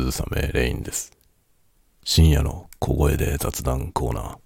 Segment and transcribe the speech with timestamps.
[0.00, 1.12] 鈴雨レインです。
[2.04, 4.38] 深夜の小声で雑談コーナー。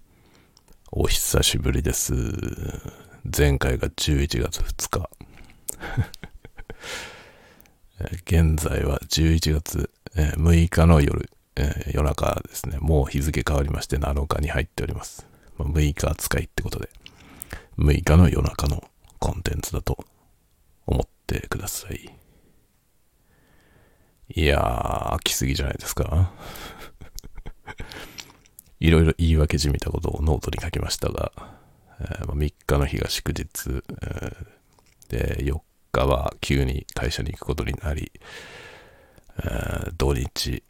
[0.91, 2.13] お久しぶりです。
[3.25, 5.09] 前回が11月2日。
[8.27, 11.31] 現在は11月6日の夜、
[11.93, 12.79] 夜中ですね。
[12.81, 15.25] もう日付変わりまして7日に入っております。
[15.61, 16.91] 6日扱いってことで、
[17.79, 18.83] 6日の夜中の
[19.21, 20.05] コンテンツだと
[20.85, 22.14] 思ってください。
[24.29, 26.33] いやー、来すぎじゃないですか。
[28.81, 31.33] いろいろ言い訳じみたことをノートに書きましたが、
[32.01, 35.61] えー、3日の日が祝日、えー、で、4
[35.93, 38.13] 日は急に会社に行くことになり、
[39.39, 40.63] えー、土日、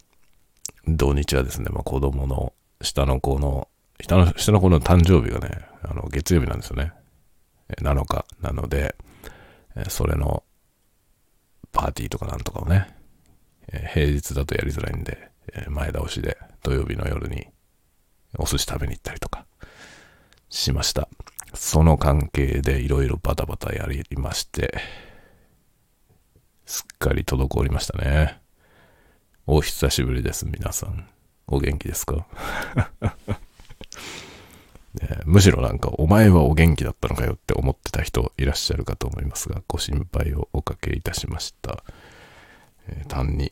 [0.86, 2.52] 土日はですね、まあ、子供の
[2.82, 3.68] 下の子の、
[4.00, 6.92] 下の下の子の誕生日がね、あの月曜日なんですよね。
[7.80, 8.96] 7日なので、
[9.88, 10.42] それの
[11.72, 12.94] パーティーとかなんとかをね、
[13.92, 15.30] 平日だとやりづらいんで、
[15.68, 17.46] 前倒しで土曜日の夜に
[18.38, 19.46] お寿司食べに行ったりとか
[20.48, 21.08] しました。
[21.54, 24.74] その関係でいろいろバタバタやりまして、
[26.66, 28.40] すっかり滞りましたね。
[29.46, 31.08] お久しぶりです、皆さん。
[31.46, 32.26] お元気ですか、
[35.26, 41.84] むしろなんか、お前はお元気だったのかよって思ってた人いらっしゃるかと思いますが、ご心配をおかけいたしました。
[42.88, 43.50] えー、単に、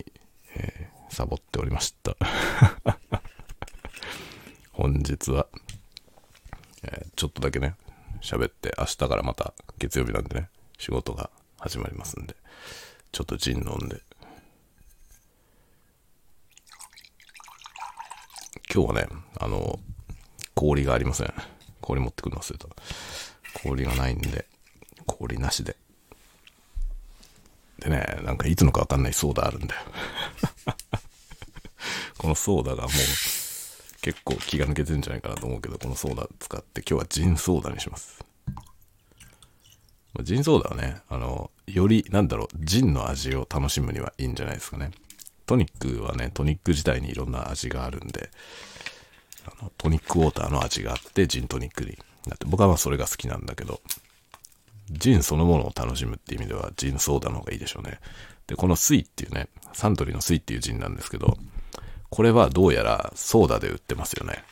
[0.56, 2.16] えー、サボっておりました。
[4.72, 5.47] 本日は、
[6.83, 7.77] えー、ちょっとだけね、
[8.20, 12.34] 喋って、明日からまた月曜日なんでね、仕事が始まりますんで、
[13.12, 14.03] ちょっとジン飲んで。
[18.75, 19.78] 今日はね、あの、
[20.55, 21.34] 氷がありません。
[21.80, 22.69] 氷持ってくるの忘れた。
[23.62, 24.47] 氷がないんで、
[25.06, 25.77] 氷なしで。
[27.83, 29.80] でね、なんかいつのかわかんないソーダあるんだよ。
[32.16, 32.91] このソーダがもう
[34.03, 38.25] 結構気が抜けてるんじゃないかなと思うけど、このソーダ使って今日はジンソーダにします。
[40.21, 44.92] ジンソーダはね、あの、より、なんだろう、ジンの味を楽しむにはいいんじゃないですかね。
[45.47, 48.31] トニックはね、トニック自体にいろんな味があるんで、
[49.44, 53.81] あのトニックウォーターの味があって、ジントニックになって、僕はまあそれが好きなんだけど、
[54.91, 58.00] ジンそのものを楽しむっていう意味では、ジンソーダの方がいいでしょうね。
[58.47, 61.37] で、このスイっていうね、サントリーのスイっていうジンなんですけど、
[62.10, 64.44] これはどうやらソーダで売ってますよね。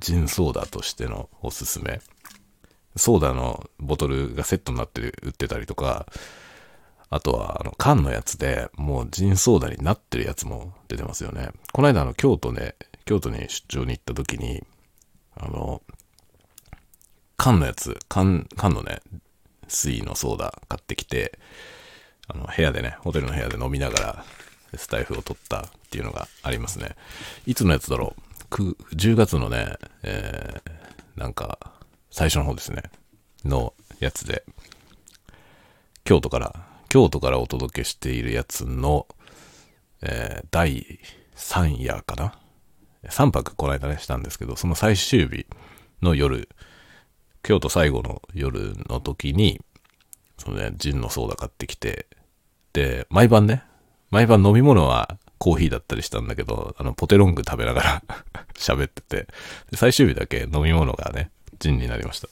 [0.00, 2.00] ジンソーダとしてのおすすめ。
[2.96, 6.06] ソーダのボトルがセットになってる売ってたりとか、
[7.10, 11.50] あとは、あの、缶のやつで、もうジンソーダになってるやつも出てますよね。
[11.72, 14.62] この間、あの、京都ね、京都に出張に行った時に、
[15.34, 15.82] あの、
[17.36, 19.00] 缶のやつ、缶、缶のね、
[19.68, 21.38] 水のソーダ買ってきて、
[22.26, 24.24] あの、部屋でね、ホテルの部屋で飲みながら、
[24.76, 26.96] スタイフを取ったっていうのがありますね。
[27.46, 28.14] いつのやつだろ
[28.50, 28.54] う
[28.94, 31.58] ?10 月のね、えー、なんか、
[32.10, 32.82] 最初の方ですね。
[33.44, 34.44] のやつで、
[36.04, 39.06] 京都から、京都からお届けしているやつの、
[40.02, 41.00] えー、第
[41.36, 42.38] 3夜かな
[43.04, 45.46] ?3 泊この間ね、したんですけど、その最終日
[46.02, 46.48] の夜、
[47.48, 49.58] 京都最後の夜の時に、
[50.36, 52.04] そのね、ジンのソーダ買ってきて、
[52.74, 53.62] で、毎晩ね、
[54.10, 58.02] 毎晩飲み物はコーヒーだったりしたんだけど、あの、ポテロング食べながら
[58.52, 59.28] 喋ってて、
[59.72, 62.28] 最終日だけ飲み物がね、ジンになりました。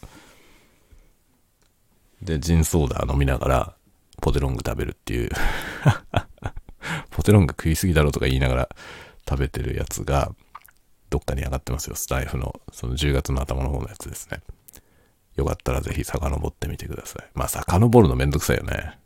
[2.21, 3.75] で、ジンソーダ飲みながら、
[4.21, 5.31] ポテロング食べるっていう
[7.09, 8.69] ポテロング食いすぎだろとか言いながら
[9.27, 10.35] 食べてるやつが、
[11.09, 11.97] どっかに上がってますよ。
[11.97, 14.43] スタイフの、その10月の頭の方のやつですね。
[15.37, 17.27] よかったらぜひ遡ってみてください。
[17.35, 18.99] まあ、遡るのめんどくさいよね。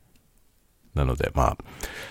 [0.94, 1.58] なので、まあ、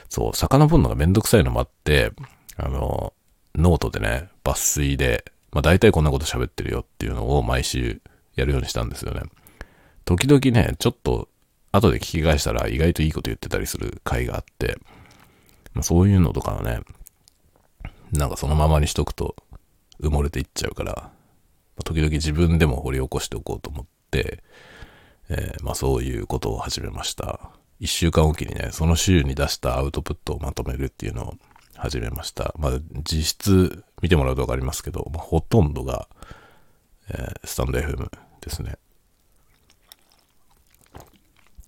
[0.09, 2.11] そう、遡るのがめんどくさいのもあって、
[2.57, 3.13] あの、
[3.55, 8.01] ノートでね、抜粋で、まあ大体こんなこと喋ってるよっていうのを毎週
[8.35, 9.21] やるようにしたんですよね。
[10.05, 11.29] 時々ね、ちょっと
[11.71, 14.77] 後で聞き返したら意外といいこと言ってたりする回があって、
[15.73, 16.81] まあ、そういうのとかはね、
[18.11, 19.35] なんかそのままにしとくと
[20.01, 21.11] 埋もれていっちゃうから、
[21.83, 23.85] 時々自分でも掘り起こしておこうと思っ、
[24.17, 27.51] えー、まあそういうことを始めました。
[27.79, 31.33] 一週間おきにね、その週に出したアウトプットをまとめるっていうのを
[31.75, 32.53] 始めました。
[32.57, 36.07] まあ実質見てもらうとわかりますけど、まあ、ほとんどが、
[37.09, 38.09] えー、スタンド FM
[38.41, 38.77] ですね。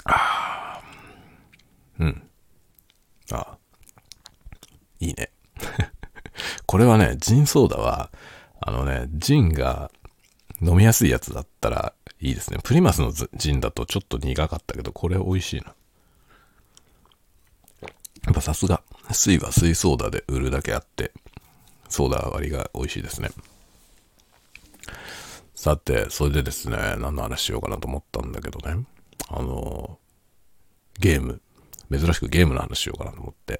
[0.06, 0.82] あ
[2.00, 2.24] うん。
[3.32, 3.58] あ
[5.00, 5.32] いいね。
[6.66, 8.12] これはね、ジンソーダは、
[8.60, 9.92] あのね、ジンが
[10.62, 12.60] 飲みやすいやつだったらいいですね。
[12.64, 15.74] プリマスのジンだとちょっと苦かったけど、これ美味しいな。
[18.26, 21.12] やっぱさすが、水は水ソーダで売るだけあって、
[21.90, 23.32] ソーダ割りが美味しいですね。
[25.56, 28.86] さて、それでですね、何の話しようかなと思ったんだけどね。
[29.28, 29.98] あの、
[31.00, 31.42] ゲーム。
[31.92, 33.60] 珍しくゲームの話しようかなと思って。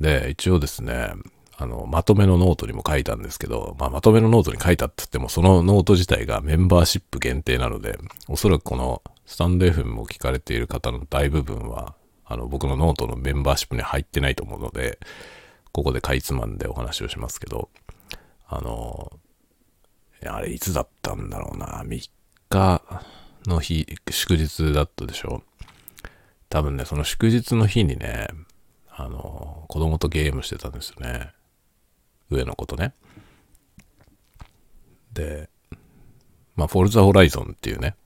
[0.00, 1.12] で、一応ですね、
[1.58, 7.98] あの、まとめのノートにも書いたんですけど、まあ、まとめのノートに書いたって言っても、そのノート自体がメンバーシップ限定なので、
[8.28, 11.94] おそらくこのスタンド FM を聞かれている方の大部分は、
[12.26, 14.98] あの、僕のノートのメンバーシップに入ってないと思うので、
[15.72, 17.70] ここでかいつまんでお話をしますけど、
[18.48, 19.12] あの、
[20.26, 22.10] あれいつだったんだろうな、3
[22.50, 22.82] 日
[23.46, 25.42] の日、祝日だったでしょ
[26.50, 28.28] 多分ね、その祝日の日にね、
[28.90, 31.35] あの、子供とゲームしてたんですよね。
[32.30, 32.94] 上の子とね。
[35.12, 35.48] で、
[36.54, 37.96] まあ、フォルザホライゾンっていうね、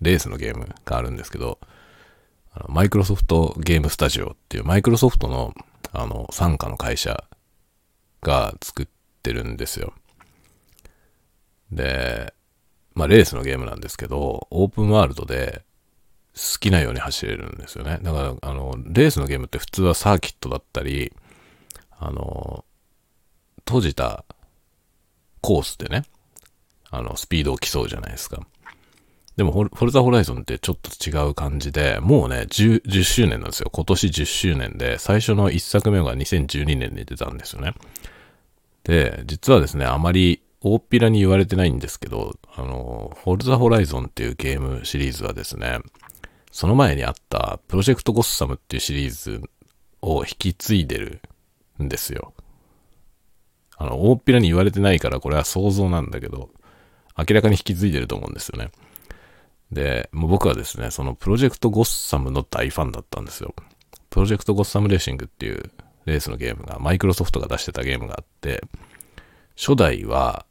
[0.00, 1.58] レースのゲームがあるんですけど、
[2.68, 5.54] マイクロソフトゲームスタジオっていうマイクロソフトの
[5.92, 7.24] あの傘下の会社
[8.22, 8.86] が作っ
[9.22, 9.92] てるんですよ。
[11.72, 12.32] で、
[12.94, 15.62] まあレースのゲームなんですけど、オープンワールドで
[16.34, 17.98] 好きなように走れるんですよね。
[18.02, 21.12] だから、あの、レースのゲームって普通はサーキットだったり、
[21.98, 22.64] あの、
[23.70, 24.24] 閉じた
[25.40, 26.02] コースでね、
[26.90, 28.46] あの、スピードを競うじゃないですか。
[29.36, 33.70] でも、フォルザホライゾンってちょっと違う感じで、もうね10、10周年なんですよ。
[33.72, 37.74] 今年10周年で、最初の1作目が2012年に出たんですよね。
[38.84, 45.78] で、実はですね、あまり大っぴらに言われてないんですけど、あの、フォルザホライゾンっていうゲームシリーズはですね、
[46.52, 49.42] その前にあったプロジェクトゴッサムっていうシリーズ
[50.02, 51.22] を引き継いでる
[51.82, 52.34] んですよ。
[53.80, 56.50] あの、大っぴらに言われてないからこれは想像なんだけど、
[57.16, 58.70] 明らかに引き継いでると思うんですよね。
[59.72, 63.54] で、もう僕はですね、そのプロジェクトゴッサムの大ファンだったんですよ。
[64.10, 65.70] プロジェクトゴッサムレーシングっていう
[66.04, 68.62] レースのゲームが、マイクロソフトが出してたゲームがあって、
[69.56, 70.44] 初代は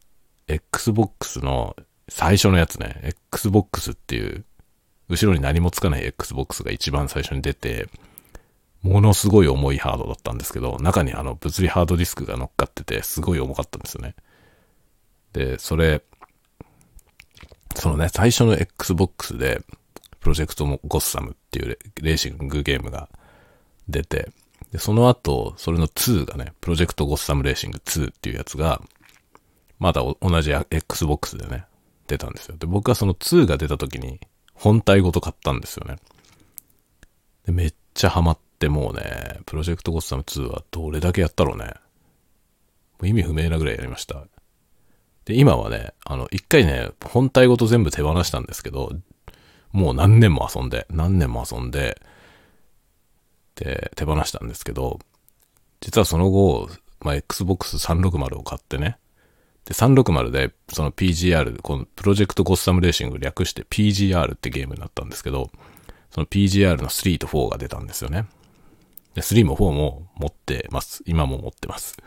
[0.47, 1.75] Xbox の
[2.07, 4.43] 最初のやつね、Xbox っていう
[5.07, 7.89] 後ろに何もつかない Xbox が一番最初に出て、
[8.81, 14.15] ものすごい重いハードだったんですけど、中にあの物理ハードディスクが乗っかってて、すごい重かったんですよね。
[15.33, 16.01] で、それ、
[17.75, 19.61] そのね、最初の Xbox で、
[20.19, 23.09] プロジェクトゴッサムっていうレーシングゲームが
[23.87, 24.31] 出て、
[24.71, 28.81] で、その後、それの2がね、プロジェクトゴッサムレーシング2っていうやつが、
[29.77, 31.65] まだ同じ Xbox でね、
[32.07, 32.57] 出たんですよ。
[32.57, 34.19] で、僕はその2が出た時に、
[34.53, 35.97] 本体ごと買ったんですよね。
[37.45, 41.75] でめっちゃハマってってもうね、プロジェクトゴッサム2はどれだけやったろうね。
[43.01, 44.25] う意味不明なぐらいやりました。
[45.23, 48.91] で、今はね、あの、一回ね、本体ごと全部手放したんですけど、
[49.71, 52.01] もう何年も遊んで、何年も遊んで、
[53.55, 54.99] で、手放したんですけど、
[55.79, 56.69] 実はその後、
[56.99, 58.97] まあ、Xbox 360を買ってね、
[59.63, 65.49] で、360で、その PGR、このプロジェクトゴッサムレーシング略して PGR ってゲームになったんですけど、
[66.11, 68.25] その PGR の3と4が出たんですよね。
[69.15, 71.03] で、3も4も持ってます。
[71.05, 71.97] 今も持ってます。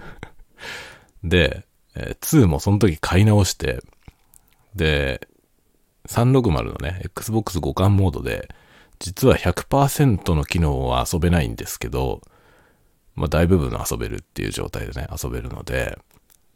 [1.25, 3.81] で、えー、2もその時買い直して、
[4.75, 5.29] で、
[6.09, 8.49] 360のね、Xbox 互換モードで、
[8.99, 12.21] 実は100%の機能は遊べないんですけど、
[13.15, 15.99] まあ大部分遊べるっていう状態でね、遊べるので、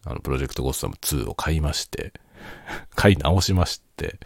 [0.04, 2.12] あの、プロジェクトゴッサム2を買いまして、
[2.94, 4.18] 買い直しまして、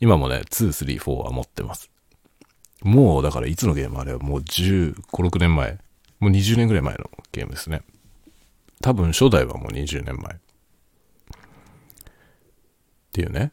[0.00, 1.90] 今もね、2、3、4は持ってます。
[2.82, 5.78] もう、だからいつのゲームあれはもう15、6年前。
[6.18, 7.82] もう20年ぐらい前のゲームですね。
[8.80, 10.34] 多分初代はもう20年前。
[10.34, 10.38] っ
[13.12, 13.52] ていうね。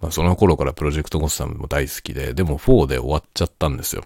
[0.00, 4.04] まあその頃からプロジェクトゴッサムも大好きで、でも4で終わっちゃったんですよ。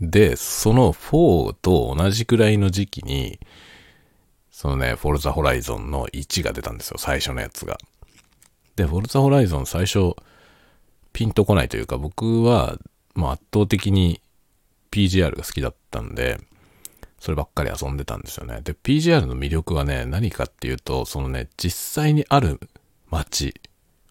[0.00, 3.40] で、その4と同じくらいの時期に、
[4.50, 7.78] そのね、フォルザホライゾンの1が出たんですよ、最初のやつが。
[8.76, 10.14] で、フォルザホライゾン最初、
[11.12, 12.78] ピンとこないというか、僕は、
[13.14, 14.20] まあ圧倒的に
[14.90, 16.38] PGR が好きだったんで、
[17.18, 18.60] そればっかり遊んでたんですよね。
[18.62, 22.60] で、PGR の魅力はね、何かっていうと、そのね、実際にある
[23.10, 23.54] 街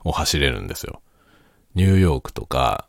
[0.04, 1.02] を走れるんですよ。
[1.76, 2.88] ニューヨークとか、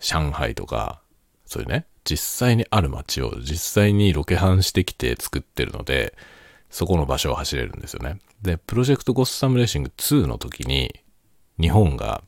[0.00, 1.00] 上海とか、
[1.46, 6.16] そういうね、実際にある街を実際にロケハンしてきて作ってるので、
[6.70, 8.18] そこの場所を走れるんですよね。
[8.40, 11.00] で、プロジェクトゴッサムレーシング2の時に、
[11.60, 12.24] 日本が、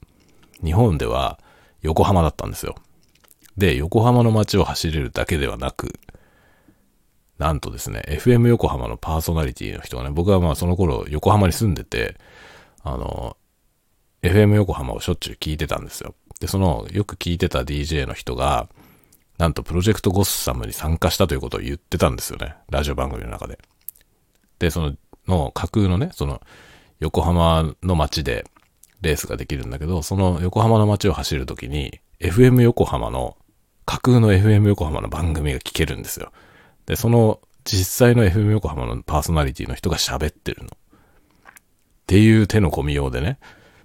[0.64, 1.38] 日本では
[1.82, 2.74] 横浜だったんですよ。
[3.56, 6.00] で、横浜の街を走れるだけではなく、
[7.38, 12.16] なんとですね、FM 横浜のパーソナリティの人がね、僕はまあその頃横浜に住んでて、
[12.82, 13.36] あの、
[14.22, 16.14] FM 横浜をしょっちゅう聞いてたんですよ。
[16.40, 18.68] で、その、よく聞いてた DJ の人が、
[19.38, 22.54] なんとプロジェクトゴッサムに参加したということを言ってたんですよね。
[22.70, 23.58] ラジオ番組の中で。
[24.58, 24.94] で、その、
[25.26, 26.40] の架空のね、その、
[27.00, 28.46] 横浜の街で
[29.04, 33.36] レースができるんだけど、その横浜の街を走るときに、FM 横浜の、
[33.86, 36.32] 架空の FM 横浜の番組が聞けるんですよ。
[36.86, 40.68] で、その実際の FM 横浜のパーソナリティの人が喋ってるの。
[40.68, 41.52] っ
[42.06, 43.38] ていう手の込みようでね、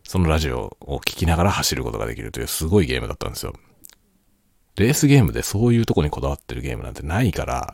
[0.04, 3.54] そのラジオを聞きながら走ることができるというすごいゲームだったんですよ。
[4.76, 7.74] レースゲームでそういうとこにこだわってるゲームなんてないから、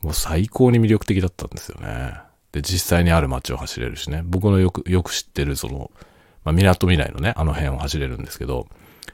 [0.00, 2.14] もう最高に魅力的だったんですよね。
[2.52, 4.22] で、実際にある街を走れるしね。
[4.24, 5.90] 僕のよく、よく知ってるその、
[6.48, 8.68] まあ、港未来のね、あの辺を走れるんですけど、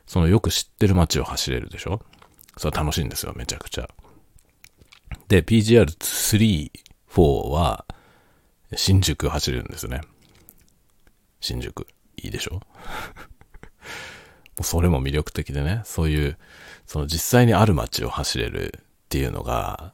[0.06, 2.00] そのよく知ってる街を走れるでしょ？
[2.56, 3.88] それは楽しいんですよ、めちゃくちゃ。
[5.26, 6.70] で、PGR3、
[7.10, 7.86] 4は、
[8.76, 10.00] 新宿走れるんですね。
[11.40, 11.88] 新宿。
[12.16, 12.54] いいでしょ？
[14.56, 16.38] もうそれも魅力的でね、そういう、
[16.86, 19.92] その実際にある街を走れるっていうのが、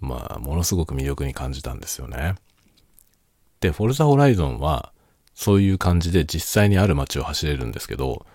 [0.00, 2.36] まあ、ものすごく魅力に感じたんですよね。
[3.60, 4.94] で、フォルザホライゾンは、
[5.38, 8.26] そういう感じで実際にある街を走れるんですけど、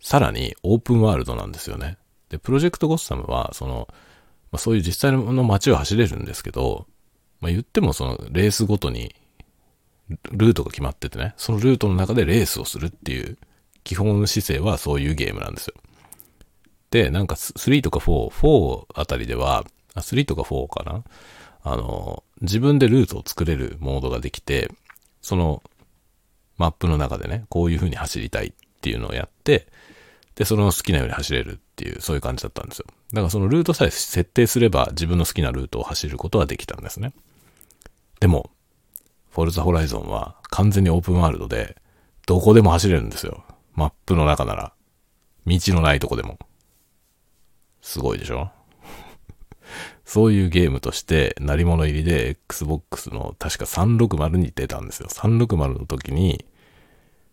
[0.00, 1.98] さらにオープンワールドなんですよね。
[2.30, 3.86] で、プロジェクトゴッサムは、その、
[4.50, 6.86] まあ、そういう実際の街を走れるんですけど、
[7.42, 9.14] まあ、言ってもそのレースごとに
[10.32, 13.36] ルートが決まっててね、そのルートの中でレースをするっていう
[13.84, 15.74] 基本姿勢はそういうゲームなんですよ。
[16.90, 21.04] で、なんか3とか4、4あたりでは、あ3とか4かな？
[21.62, 24.70] あの、自分でルートを作れるモードができて、
[25.20, 25.62] その
[26.58, 29.66] マップの中でね、こういう風に走りたいっていうのをやって、
[30.34, 32.86] で、その好きなように走れるっていう、そういう感じだったんですよ。
[33.12, 37.12] だからそのルートさえ設定すれば自分の好きなルートを走ることはできたんですね。
[38.20, 38.50] でも、
[39.30, 41.76] フォルザホライゾンは完全にオープンワールドで、
[42.26, 43.44] どこでも走れるんですよ。
[43.74, 44.72] マップの中なら。
[45.46, 46.38] 道のないとこでも。
[47.82, 48.50] すごいでしょ？
[50.06, 55.08] そういうゲームとして、鳴り物入りで Xbox の確か360に出たんですよ。
[55.10, 56.46] 360の時に、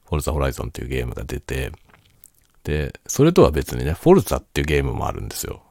[0.05, 1.71] フォルザホライゾンっていうゲームが出て、
[2.63, 5.61] で、それとは別にね、フォルザっていうゲームもあるんですよ。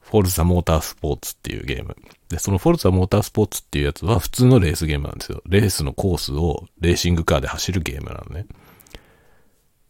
[0.00, 1.96] フォルザモータースポーツっていうゲーム。
[2.28, 5.40] で、そのフォルザモータースポーツっていうやつは普通のレースゲームなんですよ。
[5.46, 8.46] レースのコースをレーシングカーで走るゲームなのね。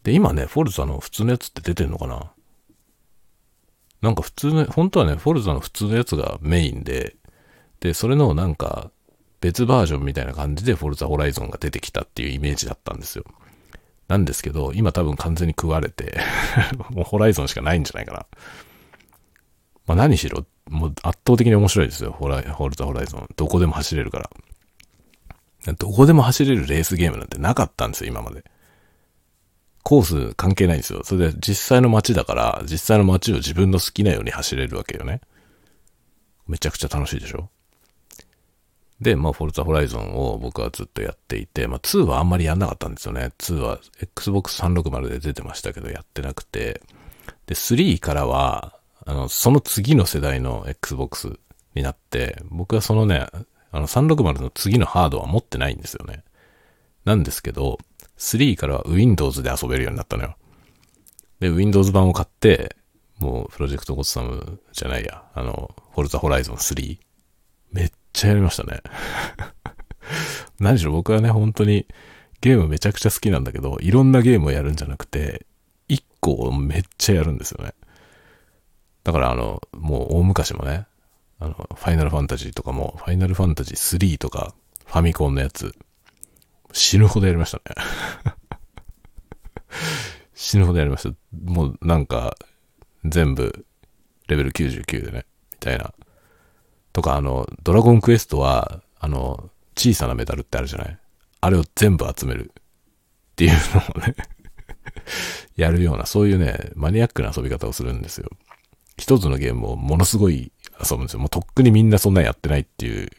[0.04, 2.30] で、今ね、フォルザの普通のやつって出てんのかな
[4.02, 7.16] なんか普通の、本当はね、フォルザの普通のやつがメインで、
[7.80, 8.90] で、それのなんか
[9.40, 13.24] 別バージョンみたいな感じでフォルザホライゾンが出てきたっていうイメージだったんですよ。
[14.08, 16.18] なんですけど、今多分完全に食われて
[16.90, 18.26] もうホライゾンしかないんじゃないかな。
[19.86, 22.12] まあ何しろ、もう圧倒的に面白いですよ。
[22.12, 23.28] ホラホルザホライゾン。
[23.36, 24.30] どこでも走れるから。
[25.78, 28.44] どこでも走れるレースゲームなんてなかったんですよ、今まで。
[29.82, 31.02] コース関係ないんですよ。
[31.04, 35.20] それで実際の街だから、実際の街を自分の好きなように走れるわけよね。
[36.46, 37.48] めちゃくちゃ楽しいでしょ？
[39.00, 43.30] で、まあ、フォルツァホライゾンを僕はずっとやっていて、まあ、2はあんまりやんなかったんですよね。
[43.38, 46.82] 2は Xbox 360で出てましたけど、やってなくて。
[47.46, 48.74] で、3からは、
[49.06, 51.38] あの、その次の世代の Xbox
[51.74, 53.26] になって、僕はそのね、
[53.72, 56.22] あの、360の次のハードは持ってないんですよね。
[57.06, 57.78] なんですけど、
[58.20, 60.36] 3からは Windows で遊べるようになったのよ。
[61.40, 62.76] で、Windows 版を買って、
[63.18, 66.98] もう、プロジェクトゴッサムじゃないや、あの、フォルザホライゾン3。
[67.72, 68.80] めっちゃやりましたね。
[70.60, 71.86] 何しろ僕はね、本当に
[72.40, 75.46] ゲームめちゃくちゃ好きなんだけど、いろんなゲームをやるんじゃなくて、
[75.88, 77.74] 1個をめっちゃやるんですよね。
[79.04, 80.86] だからあの、もう大昔もね、
[81.38, 84.54] あの、ファイナルファンタジーとかも、ファイナルファンタジー3とか、
[84.86, 85.74] ファミコンのやつ、
[86.72, 87.64] 死ぬほどやりましたね。
[90.34, 91.14] 死ぬほどやりました。
[91.44, 92.36] もうなんか、
[93.04, 93.66] 全部、
[94.28, 95.92] レベル99でね、みたいな
[96.92, 100.98] とか、あの、ドラゴンクエストは、あの、小さなメダルってあるじゃない？
[101.40, 104.14] あれを全部集めるっていうのをね
[105.56, 108.28] やるような、そういうね、マニアックな遊び方をするんですよ。
[108.98, 111.20] 一つのゲームをものすごい遊ぶんですよ。
[111.20, 113.10] もうとっくにみんなそんなやってないっていう、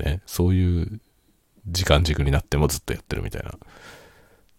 [0.00, 1.00] ね、そういう
[1.68, 3.52] 時間軸になってもずっとやってるみたいな。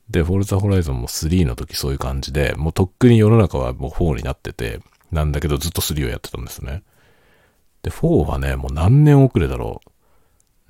[0.10, 4.80] で、フォルツァホライゾンも3の時そういう感じで、もうとっくに世の中はもう4になってて、
[5.12, 6.84] なんだけどずっと3をやってたんですね。
[7.84, 9.92] で、4はね、もう何年遅れだろう。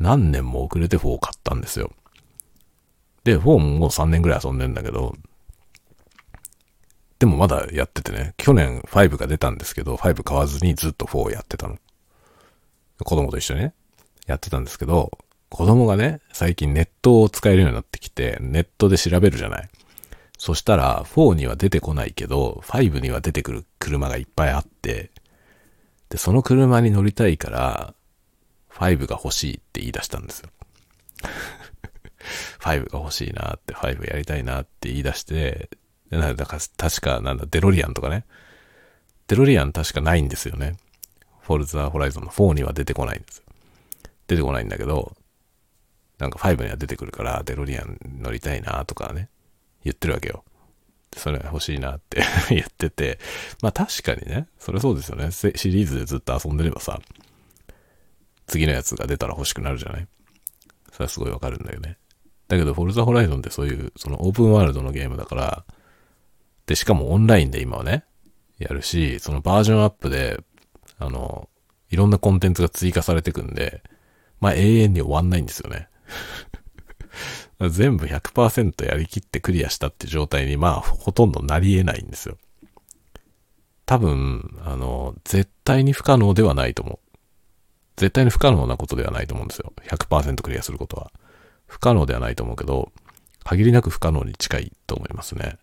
[0.03, 1.91] 何年も遅れて4を買ったんですよ。
[3.23, 5.15] で、4ももう3年ぐらい遊んでんだけど、
[7.19, 11.77] でもまだやっててね、去年5が出たんですけど、5買わずにずっと4をやってたの。
[13.03, 13.73] 子供と一緒にね、
[14.25, 15.11] やってたんですけど、
[15.49, 19.69] 子供がね、最近ネットを使えるようになってきて、ネットで調べるじゃない。
[20.37, 25.11] そしたら、4には出てこないけど、5には出てくる車がいっぱいあって、
[26.09, 27.93] で、その車に乗りたいから、
[28.69, 30.49] 5が欲しいって言い出したんですよ。
[32.61, 35.69] 5が欲しいなって、5やりたいなって言い出して、
[36.09, 38.25] でなだから確かなんだ、デロリアンとかね。
[39.27, 40.77] デロリアン確かないんですよね。
[41.41, 43.43] フォルザーホライゾンの4には出てこないんですよ。
[44.27, 45.15] 出てこないんだけど、
[46.19, 49.29] なんか5には出てくるから、デロリアン乗りたいなとかね、
[49.83, 50.43] 言ってるわけよ。
[51.15, 52.21] それ欲しいなって
[52.51, 53.17] 言ってて、
[53.61, 55.31] まあ確かにね、それそうですよね。
[55.31, 56.99] シリーズでずっと遊んでればさ、
[58.47, 60.07] 次のやつが出たら欲しくなるじゃない？
[60.91, 61.97] それはすごいわかるんだよね。
[62.47, 65.65] だけど、フォルザホライゾンってそういう、そのオープンワールドのゲームだから、
[66.65, 68.03] で、しかもオンラインで今はね、
[68.57, 70.39] やるし、そのバージョンアップで、
[70.97, 71.47] あの、
[71.89, 73.83] いろんなコンテンツが追加されてくんで、
[74.39, 75.88] まあ永遠に終わんないんですよね。
[77.69, 82.37] 全部100%やりきってクリアしたって状態に、まあ、ほとんどなり得ないんですよ。
[83.85, 87.17] 多分、あの、絶対に不可能ではないと思う。
[87.97, 89.73] 絶対に不可能なことではないと思うんですよ。
[89.87, 91.11] 100%クリアすることは。
[91.65, 92.91] 不可能ではないと思うけど、
[93.43, 95.57] 限りなく不可能に近いと思いますね。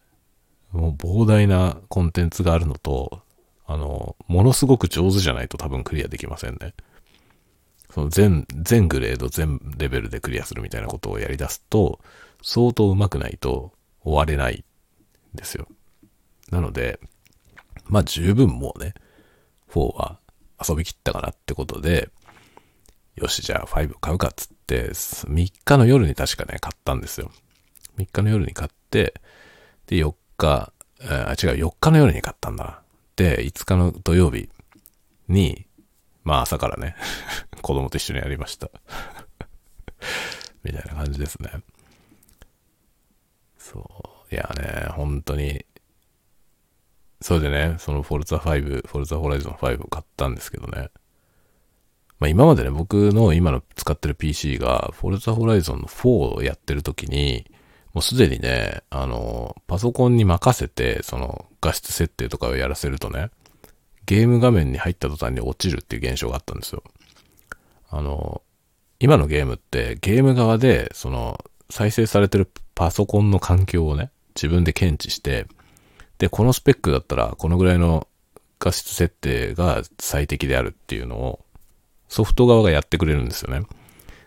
[0.72, 3.22] もう膨大なコンテンツがあるのと、
[3.66, 6.74] あの、ものすごく上手じゃないと多分クリアできませんね。
[7.96, 11.98] その全、全グレード、全レベルでクリアするみたいなことをやり出すと、
[12.42, 13.72] 相当上手くないと
[14.02, 14.64] 終われない
[15.32, 15.66] んですよ。
[16.50, 17.00] なので、
[17.86, 18.92] まあ十分もうね、
[19.70, 20.20] 4は
[20.68, 22.10] 遊びきったかなってことで、
[23.14, 27.30] よし、じゃあ5を買うかっつって、3日の夜に確かね、買ったんですよ。
[27.96, 29.14] 3日の夜に買って、
[29.86, 32.80] で、4日、あ、違う、4日の夜に買ったんだな。
[33.16, 34.50] で、5日の土曜日
[35.28, 35.65] に、
[36.26, 36.97] まあ朝からね、
[37.62, 38.68] 子供と一緒にやりました。
[40.64, 41.50] みたいな感じですね。
[43.56, 43.78] そ
[44.28, 44.35] う。
[44.35, 45.64] いやね、本当に、
[47.21, 50.90] それでね、そのフォルツァ5、フォルツァホライゾン5を買ったんですけどね。
[52.18, 57.48] まあ今までね、僕の今の使ってる PC が、フォルツァホライゾンの4をやってる時に、
[57.94, 63.31] もうすでにね、あの、パソコンに任せて、その画質設定とかをやらせるとね、
[64.07, 66.83] ゲーム画面に入った途端に落ちるっていう現象があったんですよ。
[67.90, 68.42] あの、
[68.99, 75.47] 今のゲームってゲーム側で、その、再生されてるパソコンの環境をね、自分で検知して、
[76.19, 78.07] で、このスペックだったら、このぐらいの
[78.59, 81.45] 画質設定が最適であるっていうのを、
[82.09, 83.66] ソフト側がやってくれるんですよね。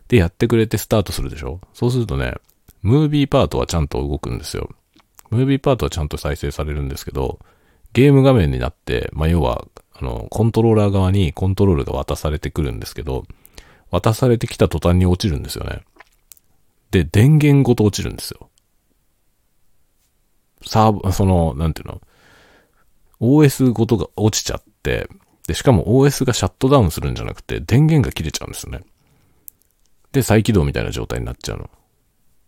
[0.07, 2.35] で、やってくれてスタートするでしょそうするとね、
[2.81, 4.69] ムービーパートはちゃんと動くんですよ。
[5.29, 7.39] ムービーパートはちゃんと再生されるんですけど、
[7.93, 13.25] ゲーム画面になって、まあ、要は、あの、コントローラー側にコントロールが渡されてくるんですけど、
[13.91, 15.81] 渡されてきた途端に落ちるんですよね。
[16.91, 18.49] で、電源ごと落ちるんですよ。
[20.65, 22.01] サーブ、その、なんていうの
[23.19, 25.07] ?OS ごとが落ちちゃって、
[25.47, 28.81] で、しかも OS がシャットダウンするんじゃなくて、電源が切れちゃうんですよね。
[30.11, 31.63] で、再起動みたいな状態になっちゃうの。
[31.65, 31.69] っ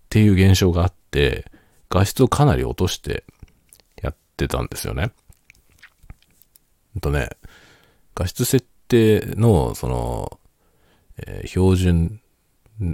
[0.09, 1.49] ていう現象があって、
[1.89, 3.23] 画質をかなり落として
[4.01, 5.11] やってたんですよね。
[6.93, 7.29] ほんとね、
[8.15, 10.39] 画質設定の、その、
[11.17, 12.21] えー標準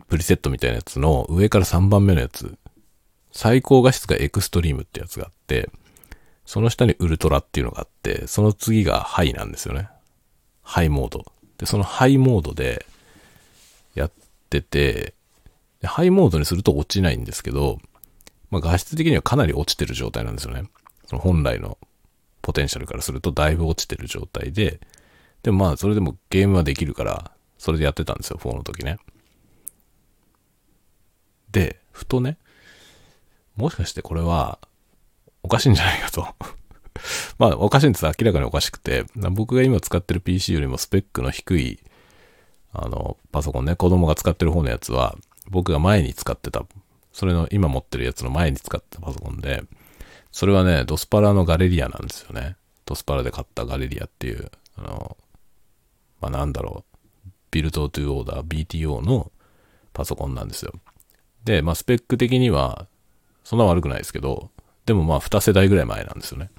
[0.08, 2.58] プリセットみたいなやつの上から3番目のやつ、
[3.32, 5.70] 最高画質がエクストリームってやつがあって、
[6.46, 9.90] その下にウルトラっていうのがあって、その次がハイなんですよね。
[10.62, 11.26] ハイモード。
[11.58, 12.86] で、そのハイモードで
[13.96, 14.12] やっ
[14.50, 15.14] てて、
[15.82, 17.80] でハイモードにすると落ちないんですけど、
[18.50, 20.64] まあ、画質的にはかなり落ちてる状態なんですよね。
[21.06, 21.78] その本来の
[22.48, 24.80] ポテンシャルからするとだいぶ落ちてる状態で、
[25.44, 29.00] でもまあそれでもゲームはできるから、それでやってたんですよ、4の時ね。
[31.52, 32.38] で、ふとね、
[33.58, 34.60] もしかしてこれは
[35.44, 36.26] おかしいんじゃないかと。
[37.38, 38.06] まあおかしいんです。
[38.06, 41.80] 明らかにおかしくて、僕が今使ってる PC よりもスペックの低い、
[42.72, 45.18] あの、パソコンね、子供が使ってる方のやつは、
[45.50, 46.66] 僕が前に使ってた、
[47.12, 49.64] それの今持ってるやつの前に使ってたパソコンで、
[50.38, 52.58] それはね、ドスパラのガレリアなんですよね。
[52.86, 55.18] ドスパラで買ったガレリアっていう、あの、
[56.22, 56.86] まあ、なんだろ
[57.26, 59.32] う、ビルトトゥーオーダー BTO の
[59.94, 60.74] パソコンなんですよ。
[61.44, 62.86] で、まあ、スペック的には、
[63.44, 64.52] そんな悪くないですけど、
[64.86, 66.52] でもまあ、2世代ぐらい前なんですよね。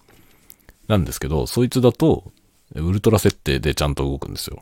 [0.88, 2.32] なんですけど、そいつだと、
[2.74, 4.60] ウルトラ設定でちゃんと動くんですよ。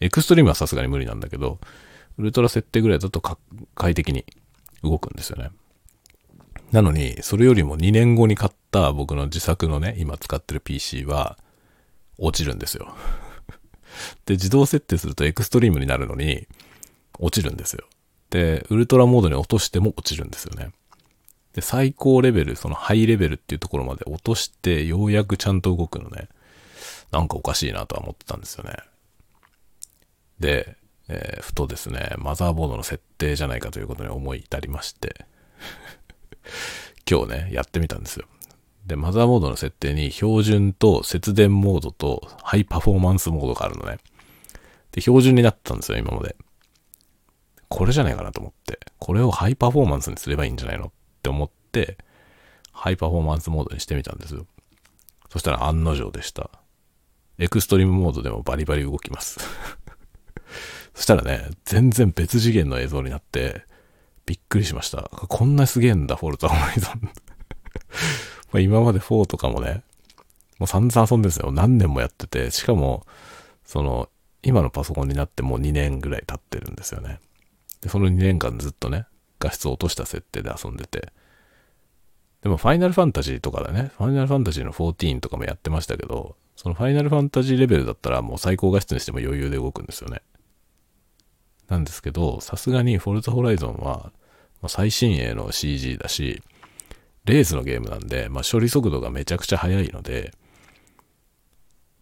[0.00, 1.60] エクストリームはさすがに無理なんだけど、
[2.18, 3.22] ウルトラ設定ぐらいだと
[3.74, 4.26] 快適に
[4.82, 5.48] 動くんですよね。
[6.72, 11.38] なのに、それよりも2年後に買った僕の自作のね、今使ってる PC は、
[12.18, 12.94] 落ちるんですよ。
[14.26, 16.46] で、自動設定するとエクストリームになるのに、
[17.18, 17.86] 落ちるんですよ。
[18.30, 20.72] で、ウルトラモードに落としても落ちるんですよね。
[21.52, 26.28] で、最高レベル、そのハイレベルっていうところまで落として、ようやくちゃんと動くのね。
[27.12, 28.76] なんかおかしいなとは思ってたんですよね。
[30.40, 30.76] で、
[31.08, 35.24] えー、ふとですね、マザーボードの設定じゃないかということに思い至りまして
[37.08, 38.26] 今日ね、やってみたんですよ。
[38.86, 43.98] で、マザーボードの設定に標準と節電モードとハイパフォーマンスモードがあるのね。
[44.92, 46.36] で、標準になってたんですよ、今まで。
[47.68, 48.78] これじゃないかなと思って。
[48.98, 50.86] これをハイパフォーマンスにすればいいんじゃないの？
[50.86, 50.90] っ
[51.22, 51.98] て思って、
[52.72, 54.46] ハイパフォーマンスモードにしてみたんですよ。
[55.30, 56.50] そしたら案の定でした。
[57.38, 59.38] エクストリームモードでもバリバリ動きます
[60.94, 63.66] そしたらね、全然別次元の映像になって、
[64.26, 65.02] びっくりしました。
[65.02, 67.10] こんなすげえんだ、フォルトホライゾン
[68.52, 69.82] ま今まで4とかもね、
[70.58, 71.52] もう散々遊んでるんですよ。
[71.52, 73.06] 何年もやってて、しかも、
[73.64, 74.08] その、
[74.42, 77.20] 今のパソコンになってもう2年ぐらい経ってるんですよね。
[77.80, 79.06] で、その2年間ずっとね、
[79.38, 81.12] 画質を落とした設定で遊んでて。
[82.42, 90.22] でも、ファイナルファンタジーとかだね、ファイナルファンタジーの14とかもやってましたけど、そのファイナルファンタジーレベルだったらもう最高画質にしても余裕で動くんですよね。
[91.68, 94.12] なんですけど、さすがにフォルツホライゾンは、
[94.62, 96.42] ま最新鋭の CG だし、
[97.24, 100.32] レースのゲームなんで、まあ、処理速度がめちゃくちゃ速いので、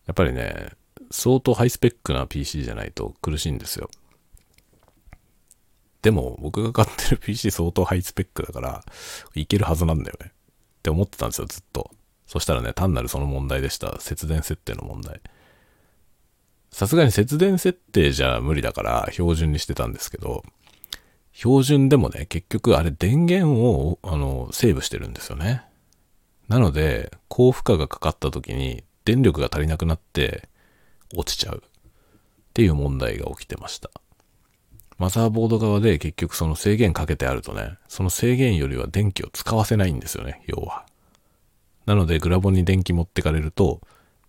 [0.06, 0.70] やっぱりね、
[1.10, 3.88] 相当ハイスペックな PC じゃないと苦しいんですよ。
[6.02, 8.84] でも、僕が買ってる PC 相当ハイスペックだから、
[9.34, 10.32] いけるはずなんだよね。
[10.32, 11.90] って思ってたんですよ、ずっと。
[12.26, 13.98] そしたらね、単なるその問題でした。
[14.00, 15.22] 節電設定の問題。
[16.74, 20.42] さすがに節電設定じゃ無理だから標準にしてたんですけど、
[21.32, 25.62] 標準でもね、結局あれ電源を、あの、セーブしてるんですよね。
[26.48, 30.48] なので、高負荷がかかった時に電力が足りなくなって
[31.14, 31.70] 落ちちゃうっ
[32.54, 33.88] ていう問題が起きてました。
[34.98, 40.84] マザーボード側で結局その制限かけてあるとね、その制限よりは電気を使わせないんですよね、要は。
[41.86, 43.80] なので、グラボに電気持ってかれると、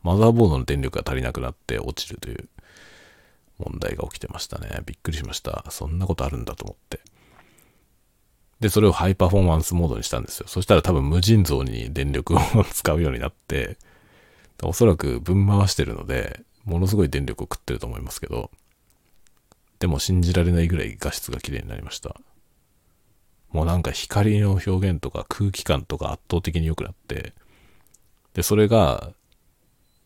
[0.06, 2.48] マザーボードの電力が足りなくなって落ちるという
[3.58, 4.82] 問題が起きてましたね。
[4.86, 5.66] びっくりしました。
[5.72, 7.00] そんなことあるんだと思って。
[8.60, 10.48] で、それをハイパフォーマンスモードにしたんですよ。
[10.48, 12.40] そしたら多分無尽蔵に電力を
[12.72, 13.80] 使うようになって、
[14.62, 18.52] おそらく分回してるので、ものすごい電力を食ってると思いますけど、
[19.80, 22.16] でも信じられないぐらい画質が綺麗になりました。
[23.50, 27.34] もうなんか光の表現とか空気感とか圧倒的に良くなって、
[28.36, 29.14] で、それが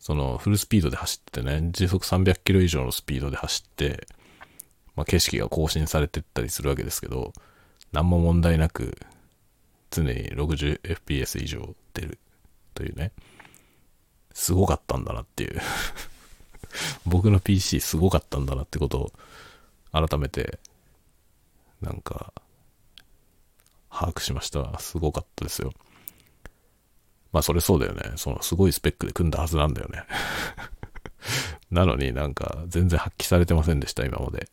[0.09, 4.07] そのフルスピードで走ってね、時速300キロ以上のスピードで走って、
[4.95, 7.31] まあ、景色が更新されてったりするわけですけど、
[7.91, 8.97] 何も問題なく、
[9.91, 12.17] 常に 60fps 以上出る
[12.73, 13.11] というね、
[14.33, 15.61] すごかったんだなっていう
[17.05, 19.11] 僕の PC すごかったんだなってこと
[19.93, 20.57] を改めて、
[21.81, 22.33] なんか、
[23.91, 24.79] 把握しました。
[24.79, 25.71] すごかったですよ。
[27.31, 28.13] まあそれそうだよね。
[28.15, 30.03] そのすごいスペックで組んだはずなんだよね。
[31.71, 34.49] なのになんか全然発揮されてませんでした、今まで。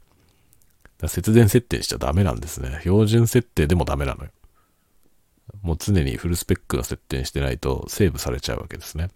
[1.09, 2.79] 節電設定しちゃダメなんですね。
[2.83, 4.31] 標準設定でもダメなのよ。
[5.63, 9.11] もう常にフルスペックの設定してないとセーブされちゃうわけですね。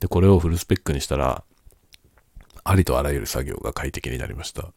[0.00, 1.44] で、これをフルスペックにしたら、
[2.64, 4.72] ありとあらゆる作業が快適になりました。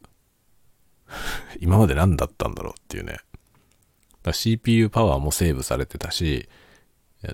[1.60, 3.18] 今まで何だったんだろうっていうね。
[4.32, 6.48] CPU パワーもセーブされてたし、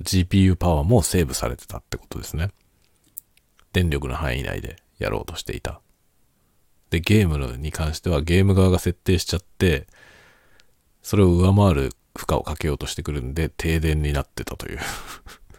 [0.00, 2.50] GPU パワーもセーブされてたってことですね。
[3.72, 5.81] 電力の範囲内でやろうとしていた。
[6.90, 9.87] で、ゲームに関してはゲーム側が設定しちゃって、
[11.02, 14.78] それを上回る負荷をかけようとしてくるんで、停電になってたという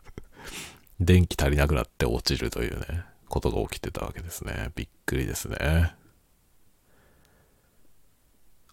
[0.99, 4.71] 電気足りなくなって落ちるというね、ことが起きてたわけですね。
[4.75, 5.95] びっくりですね。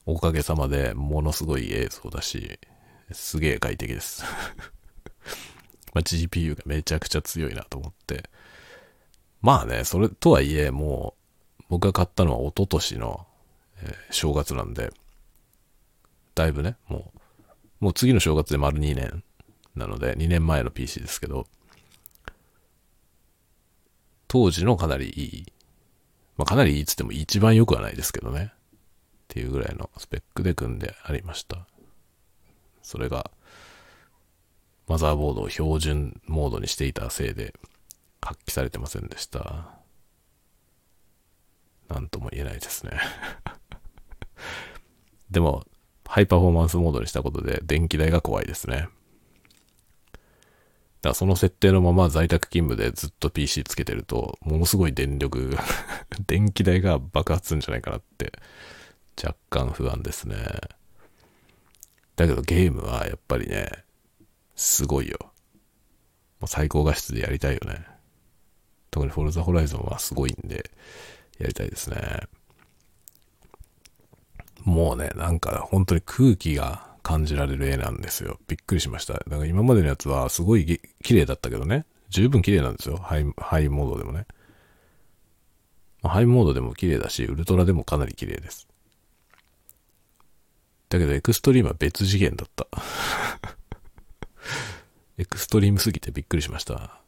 [0.07, 2.59] おかげさまでものすごい映像だし、
[3.12, 4.25] すげえ快適です
[5.92, 8.29] まあ、GPU がめちゃくちゃ強いなと思って。
[9.42, 11.14] まあね、それとはいえ、も
[11.61, 13.26] う、僕が買ったのは一昨年の、
[13.83, 14.92] えー、正月なんで、
[16.35, 17.12] だいぶね、も
[17.81, 19.22] う、もう次の正月で丸2年
[19.74, 21.46] なので、2年前の PC ですけど、
[24.29, 25.53] 当時のかなりいい、
[26.37, 28.57] まあかなりいいっつっても一番良くはないですけどね、っ
[29.29, 31.66] ていうぐらいのスペックで組んでありました。
[32.83, 33.31] それが、
[34.90, 37.55] マザーボードを標準モードにしていたせいで
[38.20, 39.68] 発揮されてませんでした。
[41.88, 42.92] なんとも言えないですね
[45.31, 45.64] でも、
[46.05, 48.76] ハイパフォーマンスモードにしたことで電気代が怖いですね。
[48.79, 48.90] だか
[51.03, 55.57] らその設定のまま在宅勤務でずっと PC つけてると、ものすごい電力
[56.26, 58.33] 電気代が爆発するんじゃないかなって
[59.22, 60.37] 若干不安ですね。
[62.16, 63.85] だけどゲームはやっぱりね、
[64.61, 65.16] すごいよ。
[66.38, 67.85] もう最高画質でやりたいよね。
[68.90, 70.70] 特にフォルザホライゾンはすごいんで、
[71.38, 72.20] やりたいですね。
[74.64, 78.38] もうね、なんか本当に空気が感じられる絵なんですよ。
[78.49, 79.14] びっくりしました。
[79.14, 81.87] だから今までのやつはすごい綺麗だったけどね。
[82.11, 82.99] 十分綺麗なんですよ。
[82.99, 84.27] ハイ、ハイモードでもね。
[86.03, 88.68] ま、ハイモードでも綺麗だし、ウルトラでもかなり綺麗です。
[90.90, 92.66] だけどエクストリームは別次元だった。
[95.20, 96.98] エクストリームすぎてびっくりしました。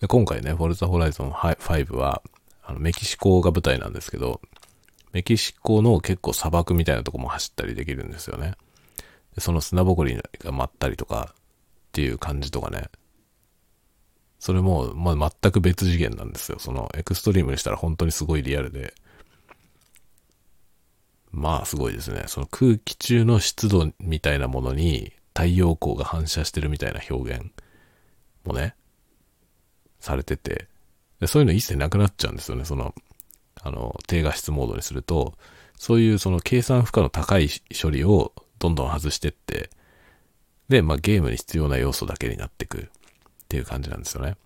[0.00, 2.22] で今回ね、フォルザホライゾン5は、
[2.62, 4.40] あのメキシコが舞台なんですけど、
[5.12, 8.54] メキシコの結構砂漠みたいなとこも走ったりできるんですよね。
[9.34, 11.36] でその砂ぼこりが舞ったりとかっ
[11.90, 12.84] ていう感じとかね。
[14.38, 16.60] それも、まあ、全く別次元なんですよ。
[16.60, 18.94] そのエクストリームにしたら本当にすごいリアルで。
[21.32, 22.22] まあすごいですね。
[22.28, 27.52] その空気中の湿度みたいなものに太陽光が反射してるみたいな表現
[28.44, 28.74] もね、
[30.00, 30.68] されてて、
[31.20, 32.64] でそういうの一切なくなっちゃうんですよね。
[32.64, 32.94] その
[33.62, 35.34] あの、低画質モードにすると、
[35.76, 37.48] そういうその計算負荷の高い
[37.80, 39.70] 処理をどんどん外してって、
[40.68, 42.82] で、まあゲームに必要な要素だけになってくっ
[43.48, 44.36] ていう感じなんですよね。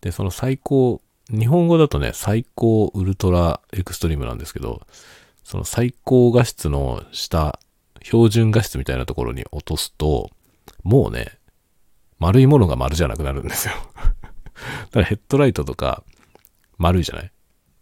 [0.00, 4.86] で、その最高、日本語だとね、最高ウルトラエクストリームなんですけど、
[5.44, 7.58] その最高画質の下、
[8.08, 10.30] 標準画質みたいなところに落とすと、
[10.82, 11.38] もうね、
[12.18, 13.74] 丸いものが丸じゃなくなるんですよ。
[13.94, 16.02] だからヘッドライトとか
[16.78, 17.30] 丸いじゃない？